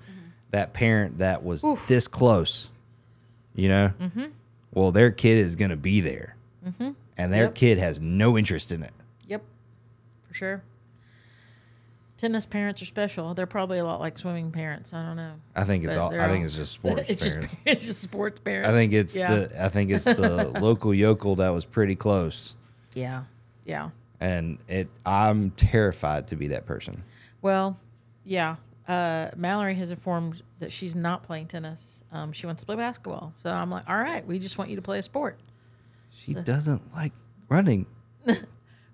[0.50, 1.72] That parent that was Mm-hmm.
[1.72, 1.86] Oof.
[1.86, 2.68] this close,
[3.54, 4.24] you know, mm-hmm.
[4.72, 6.34] well, their kid is going to be there,
[7.16, 7.54] and their Yep.
[7.54, 8.92] kid has no interest in it.
[9.28, 9.42] Yep,
[10.26, 10.62] for sure.
[12.20, 13.32] Tennis parents are special.
[13.32, 14.92] They're probably a lot like swimming parents.
[14.92, 15.32] I don't know.
[15.56, 16.10] I think it's But all.
[16.10, 17.50] they're I think all- it's just sports it's parents.
[17.52, 18.68] just it's just sports parents.
[18.68, 19.34] I think it's yeah.
[19.34, 19.64] the.
[19.64, 22.56] I think it's the local yokel that was pretty close,
[22.94, 23.22] yeah,
[23.64, 23.90] yeah.
[24.20, 24.88] and it.
[25.06, 27.02] I'm terrified to be that person.
[27.40, 27.78] Well,
[28.24, 28.56] yeah.
[28.86, 32.02] Uh, Mallory has informed that she's not playing tennis.
[32.12, 33.32] Um, she wants to play basketball.
[33.36, 35.38] So I'm like, all right, we just want you to play a sport.
[36.12, 37.12] She doesn't like
[37.48, 37.86] running,
[38.26, 38.36] or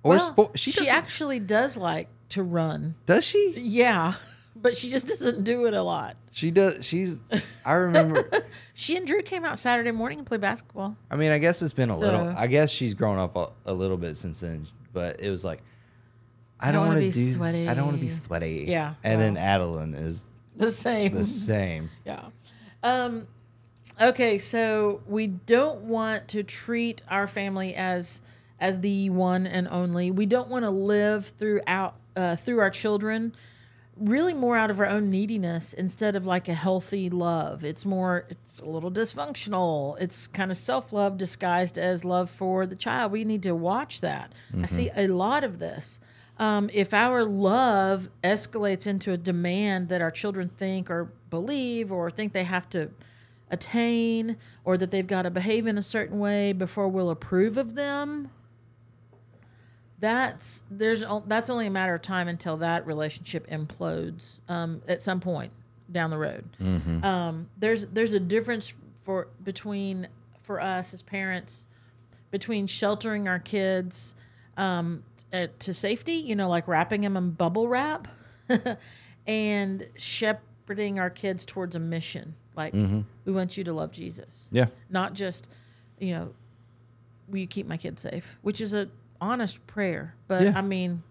[0.05, 0.59] Well, sport.
[0.59, 2.95] She, she actually does like to run.
[3.07, 3.55] does she?
[3.57, 4.15] Yeah,
[4.57, 6.17] but she just doesn't do it a lot.
[6.33, 6.85] She does.
[6.85, 7.21] She's.
[7.65, 8.29] I remember.
[8.79, 10.99] She and Drew came out Saturday morning and played basketball.
[11.11, 12.29] I mean, I guess it's been a little.
[12.37, 15.63] I guess she's grown up a, a little bit since then, but it was like,
[16.61, 17.33] I don't wanna want to be do.
[17.33, 17.67] sweaty.
[17.69, 18.67] I don't want to be sweaty.
[18.69, 19.43] Yeah, And then well.
[19.45, 21.15] Adeline is The same.
[21.15, 21.89] the same.
[22.05, 22.27] Yeah.
[22.83, 23.27] Um,
[23.99, 28.21] okay, so we don't want to treat our family as
[28.61, 30.11] as the one and only.
[30.11, 33.35] We don't want to live throughout uh, through our children
[33.99, 37.65] really more out of our own neediness instead of like a healthy love.
[37.65, 39.99] It's more it's a little dysfunctional.
[40.01, 43.13] It's kind of self-love disguised as love for the child.
[43.13, 44.33] We need to watch that.
[44.63, 45.99] I see a lot of this.
[46.39, 52.11] Um, if our love escalates into a demand that our children think or believe or
[52.11, 52.91] think they have to
[53.51, 57.75] attain or that they've got to behave in a certain way before we'll approve of
[57.75, 58.31] them,
[60.07, 65.19] that's there's that's only a matter of time until that relationship implodes um, at some
[65.21, 65.51] point
[65.91, 66.45] down the road.
[67.05, 68.73] Um, there's there's a difference
[69.05, 70.07] for between
[70.43, 71.67] for us as parents
[72.31, 74.15] between sheltering our kids
[74.57, 75.03] um,
[75.33, 78.07] uh, to safety, you know, like wrapping them in bubble wrap,
[79.27, 82.35] and shepherding our kids towards a mission.
[82.57, 82.73] Like
[83.25, 84.67] we want you to love Jesus Yeah.
[84.89, 85.49] not just
[85.99, 86.35] you know
[87.29, 88.89] will you keep my kids safe which is a
[89.21, 90.53] honest prayer but Yeah.
[90.57, 91.03] i mean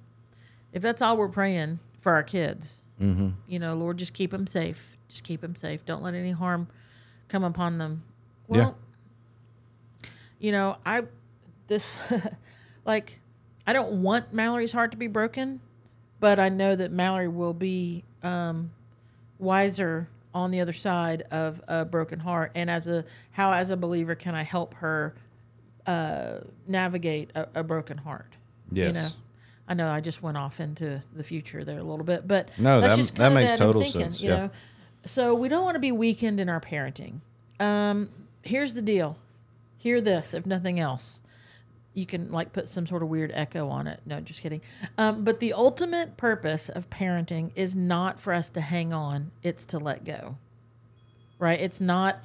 [0.74, 3.30] if that's all we're praying for our kids Mm-hmm.
[3.48, 6.68] you know lord just keep them safe just keep them safe don't let any harm
[7.28, 8.04] come upon them
[8.50, 8.58] Yeah.
[8.58, 8.78] well
[10.40, 11.04] you know i
[11.68, 11.98] this
[12.86, 13.20] like
[13.68, 15.60] i don't want mallory's heart to be broken
[16.20, 18.72] but i know that mallory will be um
[19.40, 23.78] wiser on the other side of a broken heart and as a how as a
[23.78, 25.16] believer can i help her
[25.88, 28.34] uh, navigate a, a broken heart
[28.72, 28.96] you Yes.
[28.96, 29.08] know
[29.68, 32.82] i know i just went off into the future there a little bit but No,
[32.82, 34.36] that- just that makes I'm total thinking, sense, you yeah.
[34.38, 34.50] know
[35.06, 37.20] so we don't want to be weakened in our parenting
[37.60, 38.10] um,
[38.42, 39.18] here's the deal
[39.78, 41.22] hear this if nothing else
[41.94, 44.02] you can like put some sort of weird echo on it.
[44.06, 44.60] No, just kidding.
[44.98, 49.64] Um, but the ultimate purpose of parenting is not for us to hang on; it's
[49.68, 50.36] to let go.
[51.40, 51.58] right?
[51.58, 52.18] It's not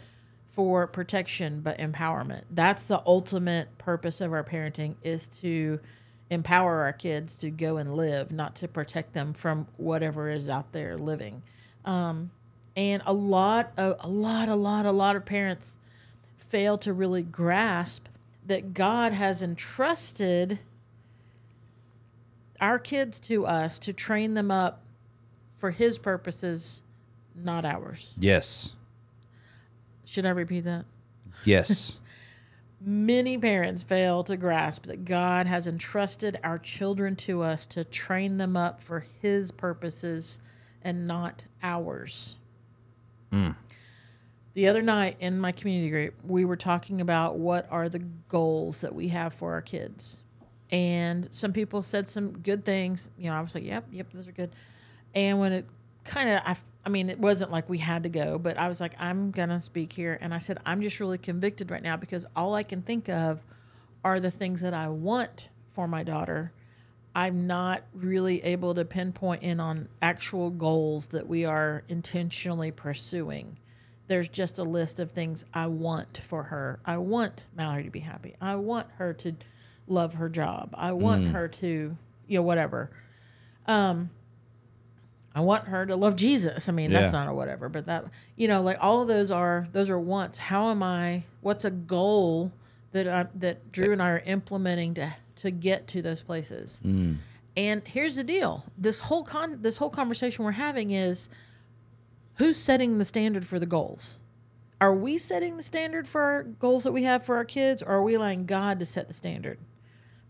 [0.51, 2.43] for protection but empowerment.
[2.51, 5.81] That's the ultimate purpose of our parenting is to
[6.29, 10.73] empower our kids to go and live, not to protect them from whatever is out
[10.73, 11.43] there living.
[11.85, 12.31] Um,
[12.77, 15.79] and a lot of a lot, a lot, a lot of parents
[16.39, 18.07] fail to really grasp
[18.47, 20.61] that God has entrusted
[22.61, 24.83] our kids to us to train them up
[25.57, 26.83] for His purposes,
[27.35, 28.15] not ours.
[28.19, 28.73] Yes.
[30.11, 30.87] Should I repeat that?
[31.45, 31.97] Yes.
[32.81, 38.37] Many parents fail to grasp that God has entrusted our children to us to train
[38.37, 40.41] them up for His purposes
[40.83, 42.39] and not ours.
[43.31, 43.55] Mm.
[44.55, 48.81] The other night in my community group, we were talking about what are the goals
[48.81, 50.25] that we have for our kids.
[50.73, 53.11] And some people said some good things.
[53.17, 54.51] You know, I was like, yep, yep, those are good.
[55.15, 55.67] And when it
[56.03, 58.81] kind of, I, I mean, it wasn't like we had to go, but I was
[58.81, 60.19] like, I'm going to speak here.
[60.21, 63.45] And I said, I'm just really convicted right now because all I can think of
[64.03, 66.53] are the things that I want for my daughter.
[67.15, 73.59] I'm not really able to pinpoint in on actual goals that we are intentionally pursuing.
[74.07, 76.81] There's just a list of things I want for her.
[76.85, 78.37] I want Mallory to be happy.
[78.41, 79.35] I want her to
[79.87, 80.71] love her job.
[80.75, 82.91] I want her to, you know, whatever.
[83.67, 84.11] Um,
[85.35, 86.69] I want her to love Jesus.
[86.69, 88.07] I mean, that's not a whatever, but that,
[88.37, 90.39] you know, like all of those are those are wants.
[90.39, 91.23] How am I?
[91.41, 92.53] What's a goal
[92.93, 96.81] that I, that Drew and I are implementing to to get to those places?
[96.85, 97.19] Mm.
[97.57, 101.29] And here's the deal: this whole con this whole conversation we're having is
[102.35, 104.19] who's setting the standard for the goals?
[104.81, 107.91] Are we setting the standard for our goals that we have for our kids, or
[107.91, 109.59] are we allowing God to set the standard?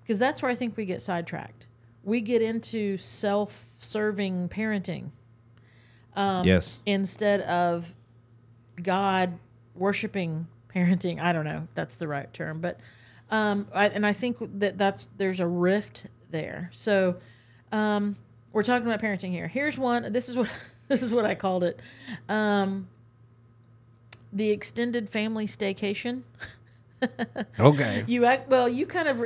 [0.02, 1.66] Because that's where I think we get sidetracked.
[2.02, 5.10] We get into self-serving parenting
[6.16, 6.78] yes.
[6.86, 7.94] instead of
[8.82, 9.38] God
[9.74, 11.20] worshiping parenting.
[11.20, 12.80] I don't know if that's the right term, but
[13.30, 16.70] um, I, and I think that that's there's a rift there.
[16.72, 17.16] So
[17.72, 18.16] um,
[18.52, 19.48] we're talking about parenting here.
[19.48, 20.12] Here's one.
[20.12, 20.50] This is what
[20.88, 21.80] this is what I called it.
[22.28, 22.88] Um,
[24.32, 26.22] the extended family staycation.
[27.58, 28.04] Okay.
[28.06, 28.68] You act well.
[28.68, 29.24] You kind of,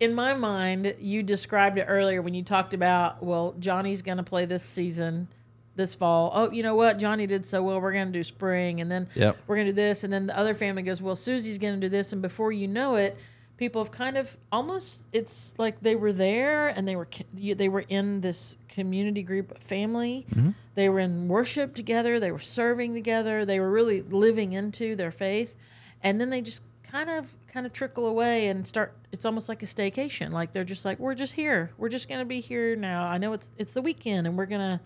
[0.00, 4.24] in my mind, you described it earlier when you talked about well, Johnny's going to
[4.24, 5.28] play this season,
[5.74, 6.30] this fall.
[6.34, 6.98] Oh, you know what?
[6.98, 7.80] Johnny did so well.
[7.80, 9.36] We're going to do spring, and then Yep.
[9.46, 11.80] we're going to do this, and then the other family goes, well, Susie's going to
[11.80, 13.16] do this, and before you know it,
[13.56, 15.04] people have kind of almost.
[15.12, 20.26] It's like they were there, and they were they were in this community group family.
[20.30, 20.50] Mm-hmm.
[20.74, 22.20] They were in worship together.
[22.20, 23.46] They were serving together.
[23.46, 25.56] They were really living into their faith,
[26.02, 29.62] and then they just kind of kind of trickle away and start it's almost like
[29.62, 30.30] a staycation.
[30.30, 31.70] Like they're just like we're just here.
[31.78, 33.08] We're just going to be here now.
[33.08, 34.80] I know it's it's the weekend and we're going to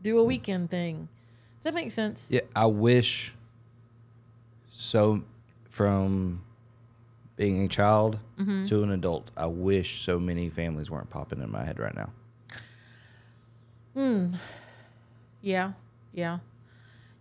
[0.00, 1.08] do a weekend thing.
[1.56, 2.28] Does that make sense?
[2.30, 3.34] Yeah, I wish
[4.70, 5.24] so
[5.68, 6.44] from
[7.34, 8.66] being a child Mm-hmm.
[8.66, 12.10] to an adult, I wish so many families weren't popping in my head right now.
[13.94, 14.34] hmm.
[15.42, 15.72] Yeah
[16.12, 16.38] yeah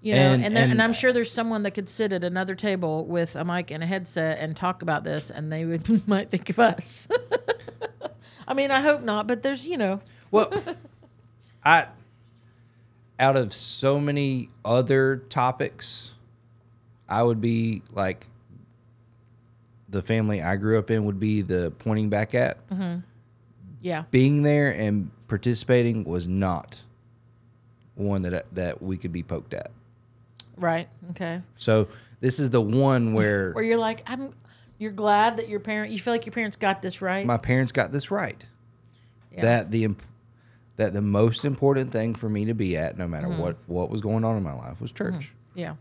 [0.02, 2.24] you know And- and then, and, and- i'm sure there's someone that could sit at
[2.24, 6.08] another table with a mic and a headset and talk about this and they would
[6.08, 7.08] might think of us
[8.48, 10.00] i mean i hope not but there's you know
[10.32, 10.52] Well,
[11.66, 11.88] I
[13.20, 16.14] out of so many other topics,
[17.10, 18.28] I would be like
[19.90, 22.58] the family I grew up in would be the pointing back at.
[22.70, 23.00] Mm-hmm.
[23.82, 26.80] yeah Being there and participating was not
[27.96, 29.72] one that that we could be poked at.
[30.58, 31.88] Right okay So
[32.20, 34.34] this is the one where where you're like i'm
[34.80, 37.72] you're glad that your parent you feel like your parents got this right my parents
[37.72, 38.46] got this right.
[39.32, 39.42] Yeah.
[39.42, 40.02] That the imp-
[40.78, 44.02] that the most important thing for me to be at, no matter what what was
[44.02, 45.32] going on in my life, was church.
[45.56, 45.76] Yeah.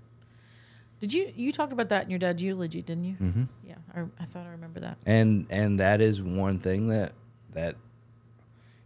[1.00, 3.14] Did you you talked about that in your dad's eulogy, didn't you?
[3.20, 3.42] Mm-hmm.
[3.66, 4.96] Yeah, I, I thought I remember that.
[5.06, 7.12] and and that is one thing that
[7.52, 7.76] that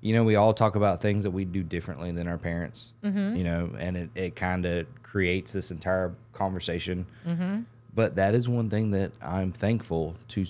[0.00, 3.36] you know we all talk about things that we do differently than our parents Mm-hmm.
[3.36, 7.60] you know and it, it kind of creates this entire conversation Mm-hmm.
[7.94, 10.44] but that is one thing that i'm thankful to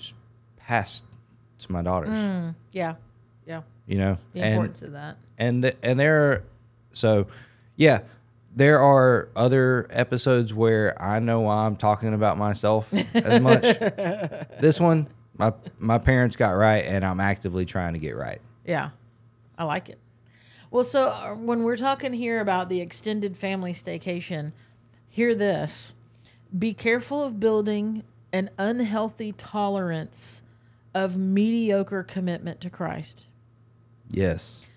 [0.57, 1.03] pass
[1.59, 2.95] to my daughters Yeah,
[3.45, 3.61] yeah.
[3.87, 4.33] you know Mm.
[4.33, 5.17] The and importance of that.
[5.37, 6.43] and th- and there are
[6.93, 7.27] so
[7.75, 7.99] yeah
[8.55, 13.61] there are other episodes where I know I'm talking about myself as much.
[14.59, 18.41] this one, my my parents got right, and I'm actively trying to get right.
[18.65, 18.89] Yeah,
[19.61, 19.99] I like it.
[20.71, 24.53] Well, so uh, when we're talking here about the extended family staycation,
[25.07, 25.93] hear this:
[26.57, 28.01] be careful of building
[28.33, 30.41] an unhealthy tolerance
[30.95, 33.27] of mediocre commitment to Christ.
[34.09, 34.67] Yes.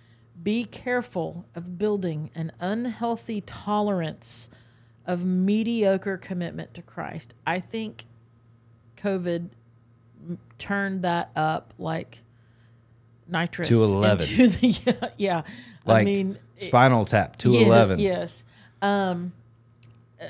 [0.42, 4.50] Be careful of building an unhealthy tolerance
[5.06, 7.32] of mediocre commitment to Christ.
[7.46, 8.04] I think
[8.98, 9.48] COVID
[10.58, 12.22] turned that up like
[13.28, 14.28] nitrous To 11.
[14.28, 15.42] into the- yeah, yeah.
[15.86, 17.98] Like I mean, it- Spinal Tap two yeah, eleven.
[17.98, 18.44] Yes.
[18.80, 19.32] Um,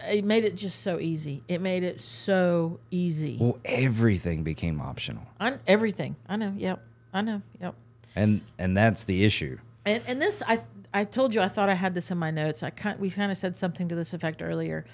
[0.09, 1.43] it made it just so easy.
[1.47, 3.37] It made it so easy.
[3.41, 6.17] Well, everything became optional, On everything.
[6.29, 6.53] I know.
[6.57, 6.83] Yep.
[7.13, 7.43] I know.
[7.61, 7.75] Yep.
[8.17, 9.59] and and that's the issue.
[9.85, 10.61] And and this I
[10.93, 12.63] I told you I thought I had this in my notes.
[12.63, 14.85] I kind we kind of said something to this effect earlier.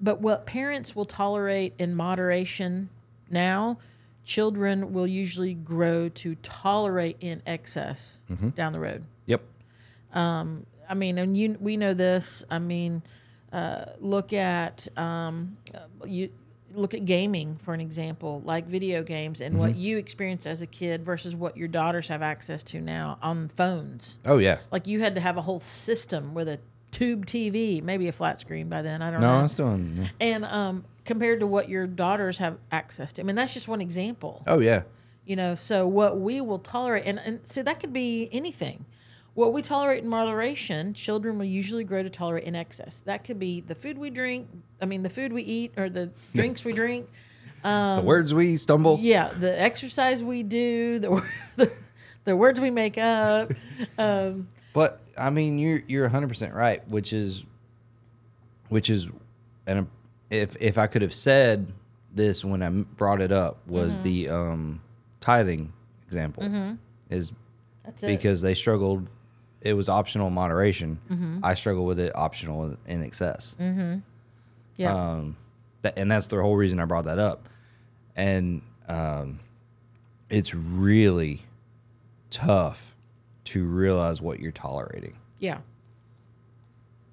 [0.00, 2.90] But what parents will tolerate in moderation
[3.30, 3.78] now,
[4.24, 8.18] children will usually grow to tolerate in excess
[8.54, 9.04] down the road.
[9.26, 9.42] Yep.
[10.88, 12.44] I mean, and you we know this.
[12.50, 13.02] I mean,
[13.52, 16.30] uh, look at um, uh, you
[16.74, 20.66] look at gaming for an example, like video games, and what you experienced as a
[20.66, 24.18] kid versus what your daughters have access to now on phones.
[24.26, 24.58] Oh yeah.
[24.70, 26.58] Like you had to have a whole system with a
[26.94, 29.02] tube TV, maybe a flat screen by then.
[29.02, 29.40] I don't No, know.
[29.40, 30.08] I'm still in.
[30.20, 33.80] And um, compared to what your daughters have access to, I mean, that's just one
[33.80, 34.82] example Oh yeah.
[35.26, 38.84] you know so what we will tolerate and, and so that could be anything
[39.34, 43.38] what we tolerate in moderation children will usually grow to tolerate in excess that could
[43.38, 44.46] be the food we drink
[44.80, 47.08] i mean the food we eat or the drinks we drink
[47.62, 48.94] the words we stumble.
[48.94, 51.22] Um, yeah the exercise we do the,
[51.56, 51.72] the,
[52.24, 53.50] the words we make up
[53.98, 57.44] um, But I mean, you're you're 100 percent right, which is,
[58.68, 59.08] which is,
[59.66, 59.88] and
[60.30, 61.72] if if I could have said
[62.12, 64.02] this when I brought it up was Mm-hmm.
[64.04, 64.80] the um,
[65.20, 65.72] tithing
[66.06, 66.44] example
[67.10, 67.32] is
[67.84, 69.08] that's it because they struggled.
[69.60, 70.98] It was optional moderation.
[71.10, 71.38] Mm-hmm.
[71.42, 73.56] I struggle with it optional in excess.
[74.76, 75.36] yeah Um,
[75.82, 77.48] that, and that's the whole reason I brought that up.
[78.16, 79.40] And um,
[80.30, 81.42] it's really
[82.30, 82.93] tough
[83.44, 85.16] to realize what you're tolerating.
[85.38, 85.58] yeah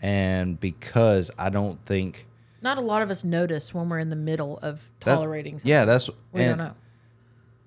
[0.01, 2.27] And because I don't think
[2.61, 5.69] not a lot of us notice when we're in the middle of tolerating something.
[5.69, 6.73] yeah, that's we and, don't know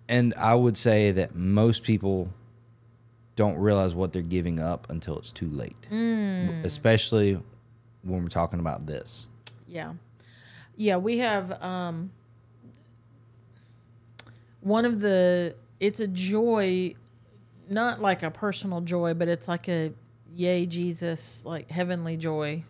[0.09, 2.29] and I would say that most people
[3.37, 6.62] don't realize what they're giving up until it's too late, Mm.
[6.65, 7.41] especially
[8.03, 9.27] when we're talking about this.
[9.67, 9.95] Yeah.
[10.77, 12.11] Yeah, we have um
[14.61, 16.95] one of the it's a joy
[17.69, 19.93] not like a personal joy, but it's like a
[20.35, 22.65] yay Jesus, like heavenly joy.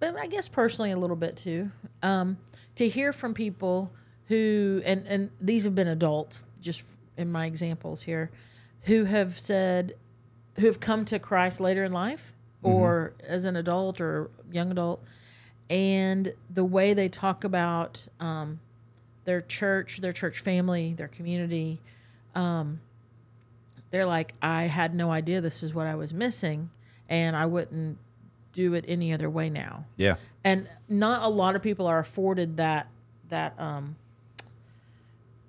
[0.00, 1.70] But I guess personally a little bit too.
[2.02, 2.38] Um
[2.76, 3.92] to hear from people
[4.26, 6.84] who and and these have been adults just
[7.16, 8.30] in my examples here
[8.82, 9.94] who have said
[10.58, 15.02] who have come to Christ later in life or as an adult or young adult,
[15.68, 18.60] and the way they talk about um,
[19.24, 21.80] their church, their church family, their community,
[22.34, 22.80] um,
[23.92, 26.70] they're like, I had no idea this is what I was missing,
[27.08, 27.98] and I wouldn't
[28.52, 29.84] do it any other way now.
[29.96, 30.16] Yeah.
[30.42, 32.88] And not a lot of people are afforded that
[33.28, 33.96] that um,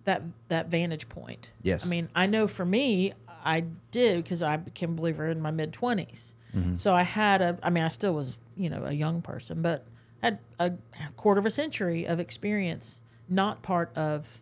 [0.03, 1.49] that that vantage point.
[1.63, 1.85] Yes.
[1.85, 5.51] I mean, I know for me, I did because I became a believer in my
[5.51, 6.33] mid 20s.
[6.75, 9.87] So I had a, I mean, I still was, you know, a young person, but
[10.21, 10.73] had a
[11.17, 14.39] quarter of a century of experience, not part of,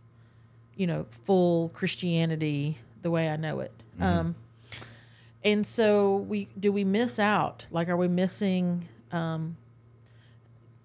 [0.76, 3.72] you know, full Christianity the way I know it.
[4.00, 4.36] Um,
[5.44, 7.66] and so we do we miss out?
[7.72, 8.88] Like, are we missing?
[9.12, 9.58] Um,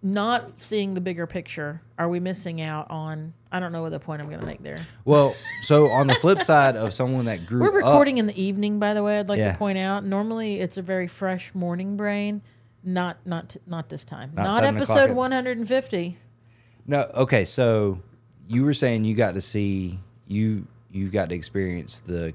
[0.03, 1.83] not seeing the bigger picture.
[1.99, 3.33] Are we missing out on?
[3.51, 4.79] I don't know what the point I'm going to make there.
[5.05, 8.41] Well, so on the flip side of someone that grew We're up- recording in the
[8.41, 9.19] evening, by the way.
[9.19, 9.53] I'd like Yeah.
[9.53, 10.05] to point out.
[10.05, 12.43] Normally, it's a very fresh morning brain.
[12.85, 14.31] Not not not this time.
[14.35, 16.19] Not Not, episode 150.
[16.87, 17.45] No, okay.
[17.45, 18.01] So
[18.47, 19.99] you were saying you got to see
[20.29, 22.33] you you got to experience the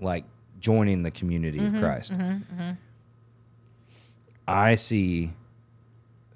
[0.00, 0.24] like
[0.60, 2.12] joining the community Mm-hmm, of Christ.
[4.46, 5.32] I see.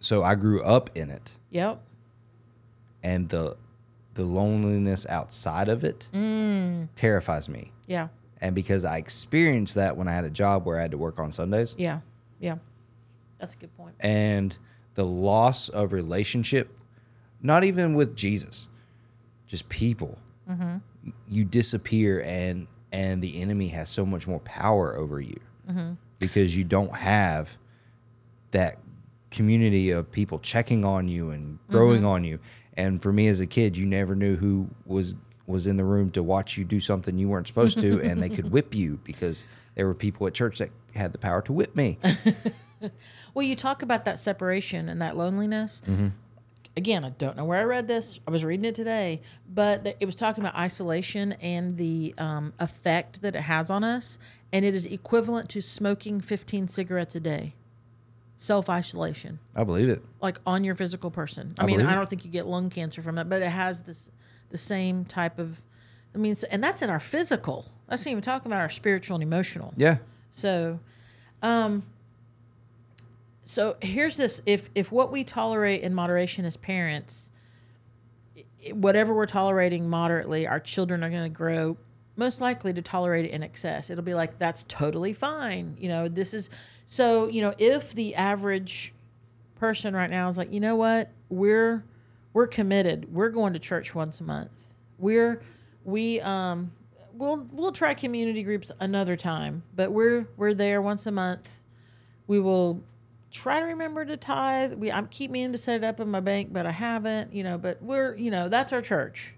[0.00, 1.80] So I grew up in it, Yep.
[3.02, 3.56] and the
[4.14, 6.88] the loneliness outside of it Mm.
[6.96, 7.72] terrifies me.
[7.86, 8.08] Yeah.
[8.40, 11.18] And because I experienced that when I had a job where I had to work
[11.20, 12.00] on Sundays, Yeah.
[12.40, 12.56] Yeah.
[13.38, 13.94] That's a good point.
[14.00, 14.56] and
[14.94, 16.76] the loss of relationship,
[17.40, 18.68] not even with Jesus,
[19.46, 20.18] just people.
[21.28, 25.36] You disappear, and and the enemy has so much more power over you
[26.18, 27.56] because you don't have
[28.50, 28.78] that
[29.30, 32.40] community of people checking on you and growing on you.
[32.74, 35.14] And for me as a kid, you never knew who was
[35.46, 38.28] was in the room to watch you do something you weren't supposed to, and they
[38.28, 41.74] could whip you because there were people at church that had the power to whip
[41.76, 41.98] me.
[43.34, 45.82] Well, you talk about that separation and that loneliness.
[45.86, 46.08] Mm-hmm.
[46.76, 48.20] Again, I don't know where I read this.
[48.26, 49.20] I was reading it today,
[49.52, 54.18] but it was talking about isolation and the um, effect that it has on us,
[54.52, 57.54] and it is equivalent to smoking 15 cigarettes a day.
[58.36, 60.02] self isolation, I believe it.
[60.22, 61.54] like on your physical person.
[61.58, 63.82] I, I mean, I don't think you get lung cancer from that, but it has
[63.82, 64.10] this
[64.50, 65.60] the same type of.
[66.14, 67.66] I mean, and that's in our physical.
[67.88, 69.74] That's not even talking about our spiritual and emotional.
[69.76, 69.98] Yeah.
[70.30, 70.80] So,
[71.42, 71.84] um,
[73.50, 77.30] so here's this: if if what we tolerate in moderation as parents,
[78.72, 81.76] whatever we're tolerating moderately, our children are going to grow
[82.14, 83.90] most likely to tolerate it in excess.
[83.90, 85.76] It'll be like that's totally fine.
[85.80, 86.48] You know, this is
[86.86, 87.26] so.
[87.26, 88.94] You know, if the average
[89.56, 91.84] person right now is like, you know what, we're
[92.32, 93.12] we're committed.
[93.12, 94.76] We're going to church once a month.
[94.96, 95.42] We're
[95.82, 96.70] we um
[97.14, 101.64] we'll we'll try community groups another time, but we're we're there once a month.
[102.28, 102.84] We will
[103.30, 104.74] try to remember to tithe.
[104.74, 107.32] We I keep meaning to set it up in my bank, but I haven't.
[107.32, 109.34] You know, but we're you know that's our church.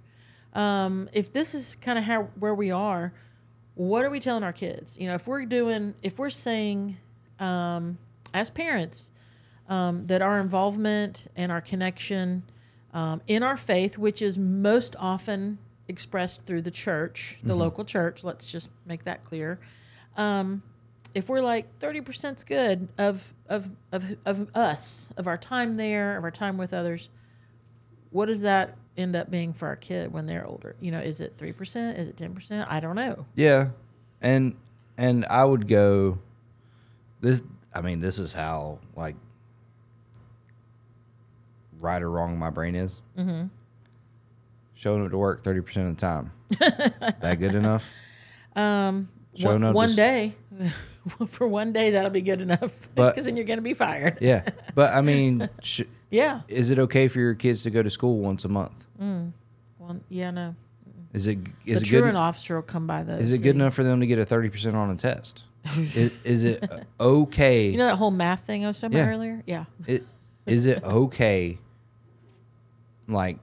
[0.54, 3.12] Um, if this is kind of how where we are,
[3.74, 4.98] what are we telling our kids?
[4.98, 6.96] You know, if we're doing if we're saying
[7.38, 7.98] um,
[8.34, 9.10] as parents
[9.68, 12.42] um, that our involvement and our connection
[12.92, 18.24] um, in our faith, which is most often expressed through the church, the local church,
[18.24, 19.58] let's just make that clear.
[20.16, 20.62] Um,
[21.14, 26.16] if we're like 30% is good of, of, of, of us, of our time there,
[26.16, 27.10] of our time with others,
[28.10, 30.76] what does that end up being for our kid when they're older?
[30.80, 31.98] You know, is it 3%?
[31.98, 32.66] Is it 10%?
[32.68, 33.26] I don't know.
[33.34, 33.68] Yeah.
[34.20, 34.56] And
[34.96, 36.18] and I would go
[37.20, 37.42] this
[37.74, 39.16] I mean, this is how like
[41.80, 43.00] right or wrong my brain is.
[43.18, 43.46] Mm-hmm.
[44.74, 46.32] Showing up to work thirty percent of the time.
[47.20, 47.84] that good enough?
[48.54, 50.34] Um, Showing one, up one to day,
[51.28, 54.18] for one day, that'll be good enough because then you're going to be fired.
[54.20, 54.48] Yeah.
[54.74, 56.42] But I mean, sh- Yeah.
[56.48, 58.86] is it okay for your kids to go to school once a month?
[59.00, 59.32] Mm.
[59.78, 60.54] Well, yeah, no.
[61.12, 62.14] Is it is the it good?
[62.14, 63.22] officer will come by those.
[63.22, 65.44] Is it good enough for them to get a thirty percent on a test?
[65.76, 66.64] is, is it
[66.98, 67.68] okay?
[67.68, 69.02] You know that whole math thing I was talking Yeah.
[69.04, 69.42] about earlier?
[69.46, 69.64] Yeah.
[69.86, 70.04] it,
[70.46, 71.58] is it okay
[73.08, 73.38] like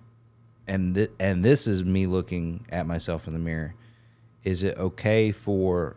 [0.68, 3.76] and th- and this is me looking at myself in the mirror
[4.44, 5.96] is it okay for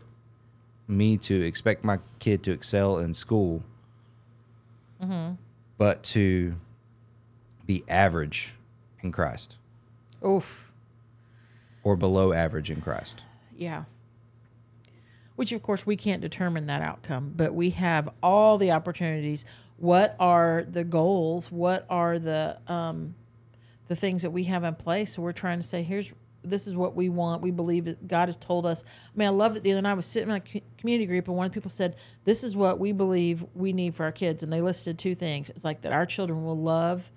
[0.87, 3.63] me to expect my kid to excel in school
[5.77, 6.55] but to
[7.65, 8.53] be average
[9.01, 9.57] in christ
[10.25, 10.73] Oof.
[11.83, 13.23] or below average in christ
[13.57, 13.83] Yeah.
[15.35, 19.45] Which, of course, we can't determine that outcome, but we have all the opportunities.
[19.77, 21.51] What are the goals?
[21.51, 23.15] What are the um,
[23.87, 25.15] the things that we have in place?
[25.15, 26.13] So we're trying to say, here's
[26.43, 27.41] this is what we want.
[27.41, 28.83] We believe that God has told us.
[28.85, 29.91] I mean, I loved it the other night.
[29.91, 32.55] I was sitting in a community group, and one of the people said, "This is
[32.55, 35.49] what we believe we need for our kids," and they listed two things.
[35.49, 37.11] It's like that our children will love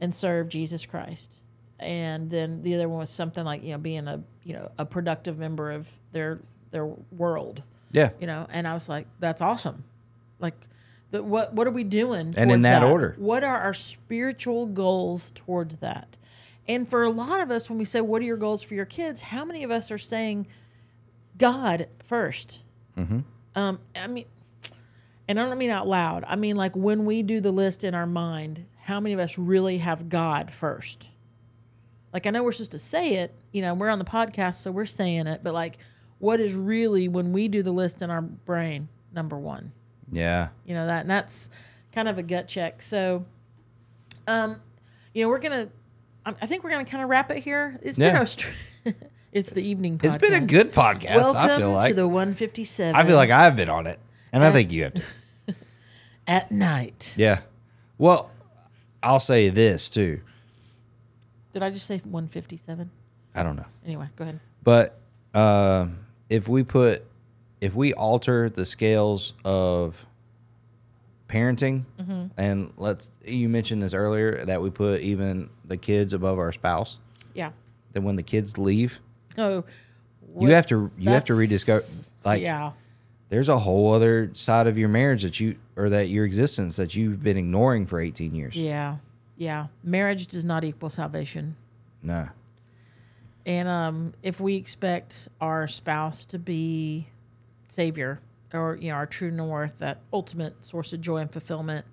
[0.00, 1.38] and serve Jesus Christ.
[1.78, 4.86] And then the other one was something like, you know, being a, you know, a
[4.86, 7.62] productive member of their their world,
[7.92, 8.46] yeah you know.
[8.50, 9.84] And I was like, that's awesome.
[10.40, 10.54] Like
[11.10, 13.14] the, what what are we doing And in towards that order.
[13.18, 16.16] What are our spiritual goals towards that?
[16.66, 18.86] And for a lot of us when we say what are your goals for your
[18.86, 20.46] kids, how many of us are saying
[21.38, 22.58] God 1st
[22.98, 23.20] Mm-hmm.
[23.56, 24.26] Um I mean
[25.26, 26.24] and I don't mean out loud.
[26.28, 29.36] I mean like when we do the list in our mind, how many of us
[29.38, 31.10] really have God first?
[32.12, 34.70] Like I know we're supposed to say it, you know, we're on the podcast, so
[34.70, 35.78] we're saying it, but like
[36.18, 39.72] what is really when we do the list in our brain, number one?
[40.12, 41.50] yeah You know, that and that's
[41.92, 42.80] kind of a gut check.
[42.80, 43.24] So
[44.26, 44.60] um,
[45.12, 45.70] you know, we're gonna I
[46.26, 47.78] I think we're gonna kind of wrap it here.
[47.82, 48.22] It's been Yeah.
[48.22, 48.48] a str-
[49.32, 50.04] it's the evening podcast.
[50.04, 52.94] it's been a good podcast Welcome i feel like to the 157.
[52.94, 53.98] i feel like i've been on it
[54.32, 55.02] and i think you have to
[56.28, 57.14] at night.
[57.16, 57.40] Yeah.
[57.98, 58.30] Well,
[59.02, 60.20] I'll say this too.
[61.52, 62.90] Did I just say 157?
[63.34, 63.66] I don't know.
[63.84, 64.40] Anyway, go ahead.
[64.62, 64.98] But
[65.34, 65.88] uh,
[66.30, 67.04] if we put,
[67.60, 70.06] if we alter the scales of
[71.28, 72.26] parenting, Mm-hmm.
[72.38, 76.98] and let's, you mentioned this earlier that we put even the kids above our spouse,
[77.34, 77.50] Yeah.
[77.92, 79.00] then when the kids leave,
[79.38, 79.64] Oh,
[80.38, 81.82] You have to- you have to rediscover-
[82.24, 82.72] like- yeah,
[83.30, 86.94] there's a whole other side of your marriage that you, or that your existence that
[86.94, 88.54] you've been ignoring for 18 years.
[88.56, 88.96] yeah,
[89.36, 89.66] yeah.
[89.82, 91.56] Marriage does not equal salvation.
[92.02, 92.28] No.
[93.46, 97.08] And um, if we expect our spouse to be
[97.68, 98.20] savior
[98.54, 101.84] or you know our true north, that ultimate source of joy and fulfillment,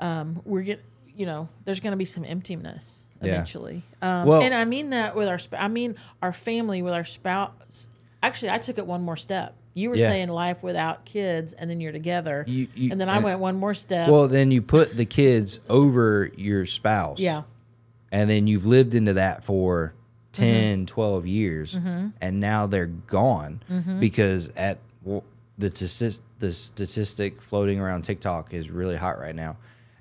[0.00, 0.82] um, we're get
[1.16, 3.32] you know there's going to be some emptiness Yeah.
[3.34, 3.82] eventually.
[4.02, 7.04] Um, Well- and I mean that with our sp- I mean our family with our
[7.04, 7.88] spouse.
[8.22, 9.54] Actually, I took it one more step.
[9.74, 10.08] You were Yeah.
[10.08, 13.40] saying life without kids, and then you're together, You- you- and then I and- went
[13.40, 14.08] one more step.
[14.08, 17.18] Well, then you put the kids over your spouse.
[17.20, 17.42] yeah,
[18.10, 19.92] and then you've lived into that for
[20.32, 20.42] Mm-hmm.
[20.42, 21.78] 10 12 years
[22.20, 24.00] and now they're gone Mm-hmm.
[24.00, 25.22] because at well,
[25.58, 29.56] the statis- the statistic floating around TikTok is really hot right now.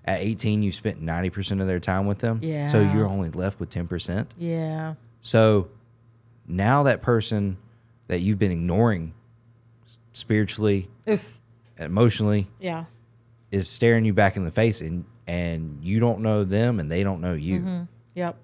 [0.06, 2.40] At 18, you spent 90% of their time with them.
[2.44, 2.68] Yeah.
[2.68, 4.28] So you're only left with 10%.
[4.38, 4.96] Yeah.
[5.22, 5.70] So
[6.46, 7.58] now that person
[8.08, 9.14] that you've been ignoring
[10.12, 11.40] spiritually, Oof.
[11.78, 12.86] emotionally, Yeah.
[13.52, 17.02] is staring you back in the face and and you don't know them and they
[17.02, 17.60] don't know you.
[17.62, 17.84] Mm-hmm.
[18.16, 18.36] Yep.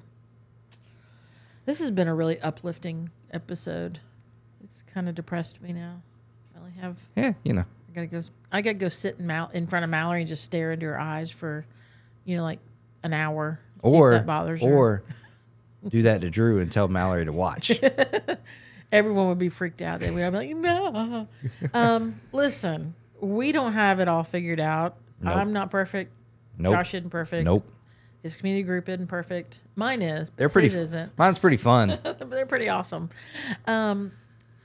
[1.65, 3.99] This has been a really uplifting episode.
[4.63, 6.01] It's kind of depressed me now.
[6.81, 7.01] Have.
[7.15, 7.65] Yeah, you know.
[7.89, 8.21] I gotta go.
[8.51, 10.99] I gotta go sit in, Mal- in front of Mallory and just stare into her
[10.99, 11.65] eyes for,
[12.25, 12.59] you know, like
[13.03, 13.59] an hour.
[13.81, 14.73] Or that bothers her.
[14.73, 15.03] or
[15.87, 17.79] do that to Drew and tell Mallory to watch.
[18.91, 19.99] everyone would be freaked out.
[19.99, 21.27] They would be like, no.
[21.73, 24.97] um, listen, we don't have it all figured out.
[25.21, 25.35] Nope.
[25.35, 26.11] I'm not perfect.
[26.57, 26.73] Nope.
[26.73, 27.45] Josh isn't perfect.
[27.45, 27.69] Nope.
[28.23, 29.61] His community group isn't perfect.
[29.75, 30.29] Mine is.
[30.35, 31.17] They're pretty His isn't.
[31.17, 31.97] Mine's pretty fun.
[32.19, 33.09] They're pretty awesome.
[33.65, 34.11] Um,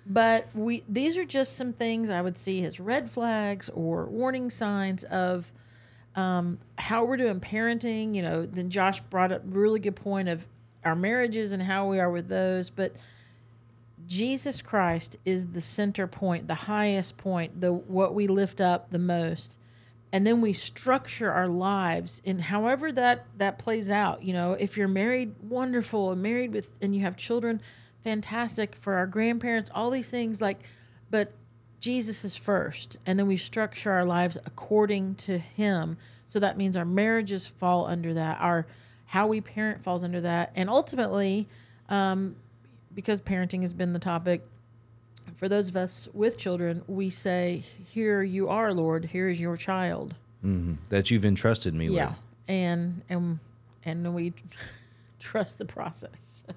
[0.06, 4.50] but we these are just some things I would see as red flags or warning
[4.50, 5.50] signs of
[6.14, 8.14] um, how we're doing parenting.
[8.14, 10.46] You know, then Josh brought up really good point of
[10.84, 12.70] our marriages and how we are with those.
[12.70, 12.94] But
[14.06, 18.98] Jesus Christ is the center point, the highest point, the what we lift up the
[18.98, 19.58] most.
[20.12, 24.22] And then we structure our lives in however that that plays out.
[24.22, 27.60] You know, if you're married, wonderful, and married with and you have children,
[28.04, 28.76] fantastic.
[28.76, 30.60] For our grandparents, all these things like
[31.10, 31.32] but
[31.80, 35.96] Jesus is first, and then we structure our lives according to Him.
[36.26, 38.40] So that means our marriages fall under that.
[38.40, 38.66] Our
[39.06, 41.46] how we parent falls under that, and ultimately,
[41.88, 42.36] um,
[42.94, 44.42] because parenting has been the topic,
[45.36, 49.06] for those of us with children, we say, "Here you are, Lord.
[49.06, 50.14] Here is your child."
[50.90, 52.22] that you've entrusted me Yeah, with.
[52.48, 53.38] and and
[53.84, 54.34] and we
[55.24, 56.44] trust the process.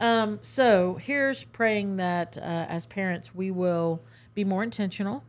[0.00, 4.00] Um, so here's praying that uh, as parents we will
[4.34, 5.22] be more intentional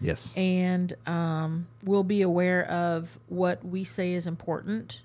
[0.00, 0.36] Yes.
[0.36, 5.02] and um, we'll be aware of what we say is important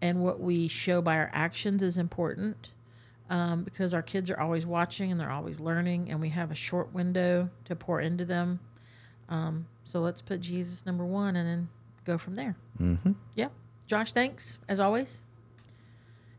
[0.00, 2.70] and what we show by our actions is important
[3.28, 6.54] um, because our kids are always watching and they're always learning and we have a
[6.54, 8.60] short window to pour into them
[9.28, 11.68] um, so let's put jesus number one and then
[12.04, 13.12] go from there mm-hmm.
[13.34, 13.48] yeah
[13.88, 15.20] josh thanks as always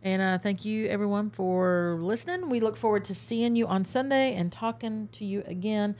[0.03, 4.35] and uh, thank you everyone for listening we look forward to seeing you on sunday
[4.35, 5.95] and talking to you again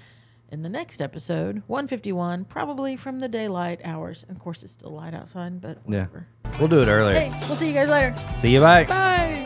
[0.50, 4.24] in the next episode, 151, probably from the daylight hours.
[4.30, 6.06] Of course, it's still light outside, but Yeah.
[6.06, 6.28] whatever.
[6.58, 7.20] We'll do it earlier.
[7.20, 8.16] Hey, we'll see you guys later.
[8.38, 8.86] See you bye.
[8.86, 9.44] Bye.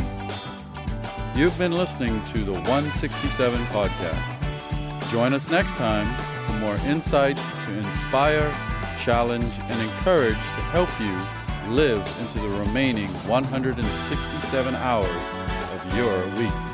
[1.35, 5.11] You've been listening to the 167 podcast.
[5.11, 6.05] Join us next time
[6.45, 8.51] for more insights to inspire,
[9.01, 11.17] challenge, and encourage to help you
[11.69, 15.07] live into the remaining 167 hours
[15.73, 16.70] of your week.